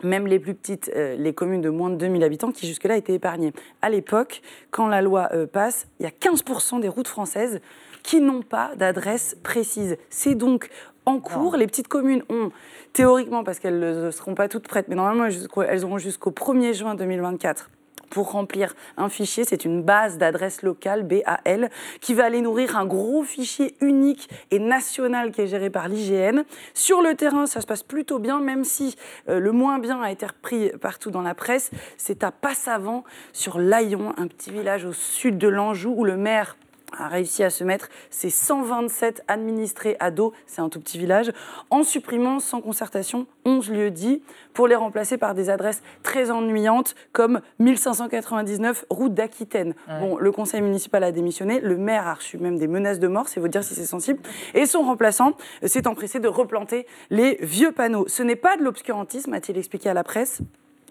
[0.02, 3.14] même les plus petites, euh, les communes de moins de 2000 habitants qui jusque-là étaient
[3.14, 3.52] épargnées.
[3.82, 7.60] À l'époque, quand la loi euh, passe, il y a 15% des routes françaises
[8.02, 9.96] qui n'ont pas d'adresse précise.
[10.10, 10.70] C'est donc
[11.06, 11.56] en cours.
[11.56, 12.50] Les petites communes ont,
[12.92, 15.26] théoriquement, parce qu'elles ne seront pas toutes prêtes, mais normalement,
[15.68, 17.70] elles auront jusqu'au 1er juin 2024
[18.10, 19.44] pour remplir un fichier.
[19.44, 21.70] C'est une base d'adresse locale, BAL,
[22.00, 26.42] qui va aller nourrir un gros fichier unique et national qui est géré par l'IGN.
[26.74, 28.96] Sur le terrain, ça se passe plutôt bien, même si
[29.28, 31.70] euh, le moins bien a été repris partout dans la presse.
[31.96, 36.56] C'est à Passavant, sur l'Aillon, un petit village au sud de l'Anjou, où le maire
[36.96, 41.32] a réussi à se mettre ses 127 administrés à dos, c'est un tout petit village,
[41.70, 44.22] en supprimant sans concertation 11 lieux dits
[44.52, 49.74] pour les remplacer par des adresses très ennuyantes comme 1599 route d'Aquitaine.
[50.00, 53.28] Bon, le conseil municipal a démissionné, le maire a reçu même des menaces de mort,
[53.28, 54.20] c'est vous dire si c'est sensible,
[54.54, 55.32] et son remplaçant
[55.64, 58.06] s'est empressé de replanter les vieux panneaux.
[58.08, 60.42] Ce n'est pas de l'obscurantisme, a-t-il expliqué à la presse.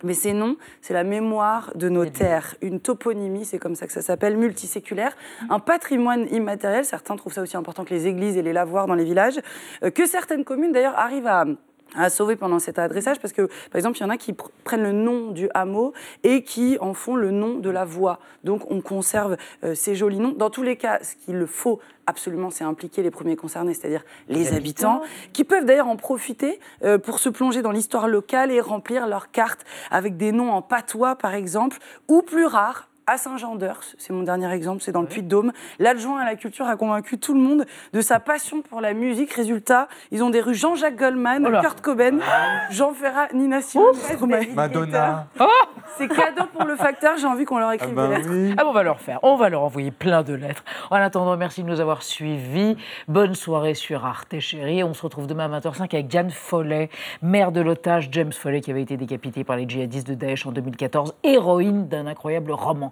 [0.03, 3.93] Mais ces noms, c'est la mémoire de nos terres, une toponymie, c'est comme ça que
[3.93, 5.15] ça s'appelle, multiséculaire,
[5.49, 8.95] un patrimoine immatériel, certains trouvent ça aussi important que les églises et les lavoirs dans
[8.95, 9.39] les villages,
[9.83, 11.45] euh, que certaines communes d'ailleurs arrivent à
[11.95, 14.33] à sauver pendant cet adressage parce que, par exemple, il y en a qui
[14.63, 18.19] prennent le nom du hameau et qui en font le nom de la voie.
[18.43, 20.31] Donc, on conserve euh, ces jolis noms.
[20.31, 24.53] Dans tous les cas, ce qu'il faut absolument, c'est impliquer les premiers concernés, c'est-à-dire les,
[24.53, 25.01] habitants,
[25.33, 29.31] qui peuvent d'ailleurs en profiter euh, pour se plonger dans l'histoire locale et remplir leurs
[29.31, 31.77] cartes avec des noms en patois, par exemple,
[32.07, 35.53] ou plus rares, à Saint-Jean-d'Eurs, c'est mon dernier exemple, c'est dans le Puy-de-Dôme.
[35.79, 39.31] L'adjoint à la culture a convaincu tout le monde de sa passion pour la musique.
[39.31, 42.19] Résultat, ils ont des rues Jean-Jacques Goldman, oh Kurt Cobain,
[42.69, 43.95] Jean Ferrat, Nina Simone,
[44.53, 45.27] Madonna.
[45.39, 45.45] Oh
[45.97, 48.55] c'est cadeau pour le facteur, j'ai envie qu'on leur écrive ah des bah lettres.
[48.57, 50.63] Ah bon, on va leur faire, on va leur envoyer plein de lettres.
[50.91, 52.75] En attendant, merci de nous avoir suivis.
[53.07, 54.83] Bonne soirée sur Arte, chérie.
[54.83, 56.89] On se retrouve demain à 20h05 avec Diane Follet,
[57.21, 60.51] mère de l'otage James Follet qui avait été décapité par les djihadistes de Daesh en
[60.51, 62.91] 2014, héroïne d'un incroyable roman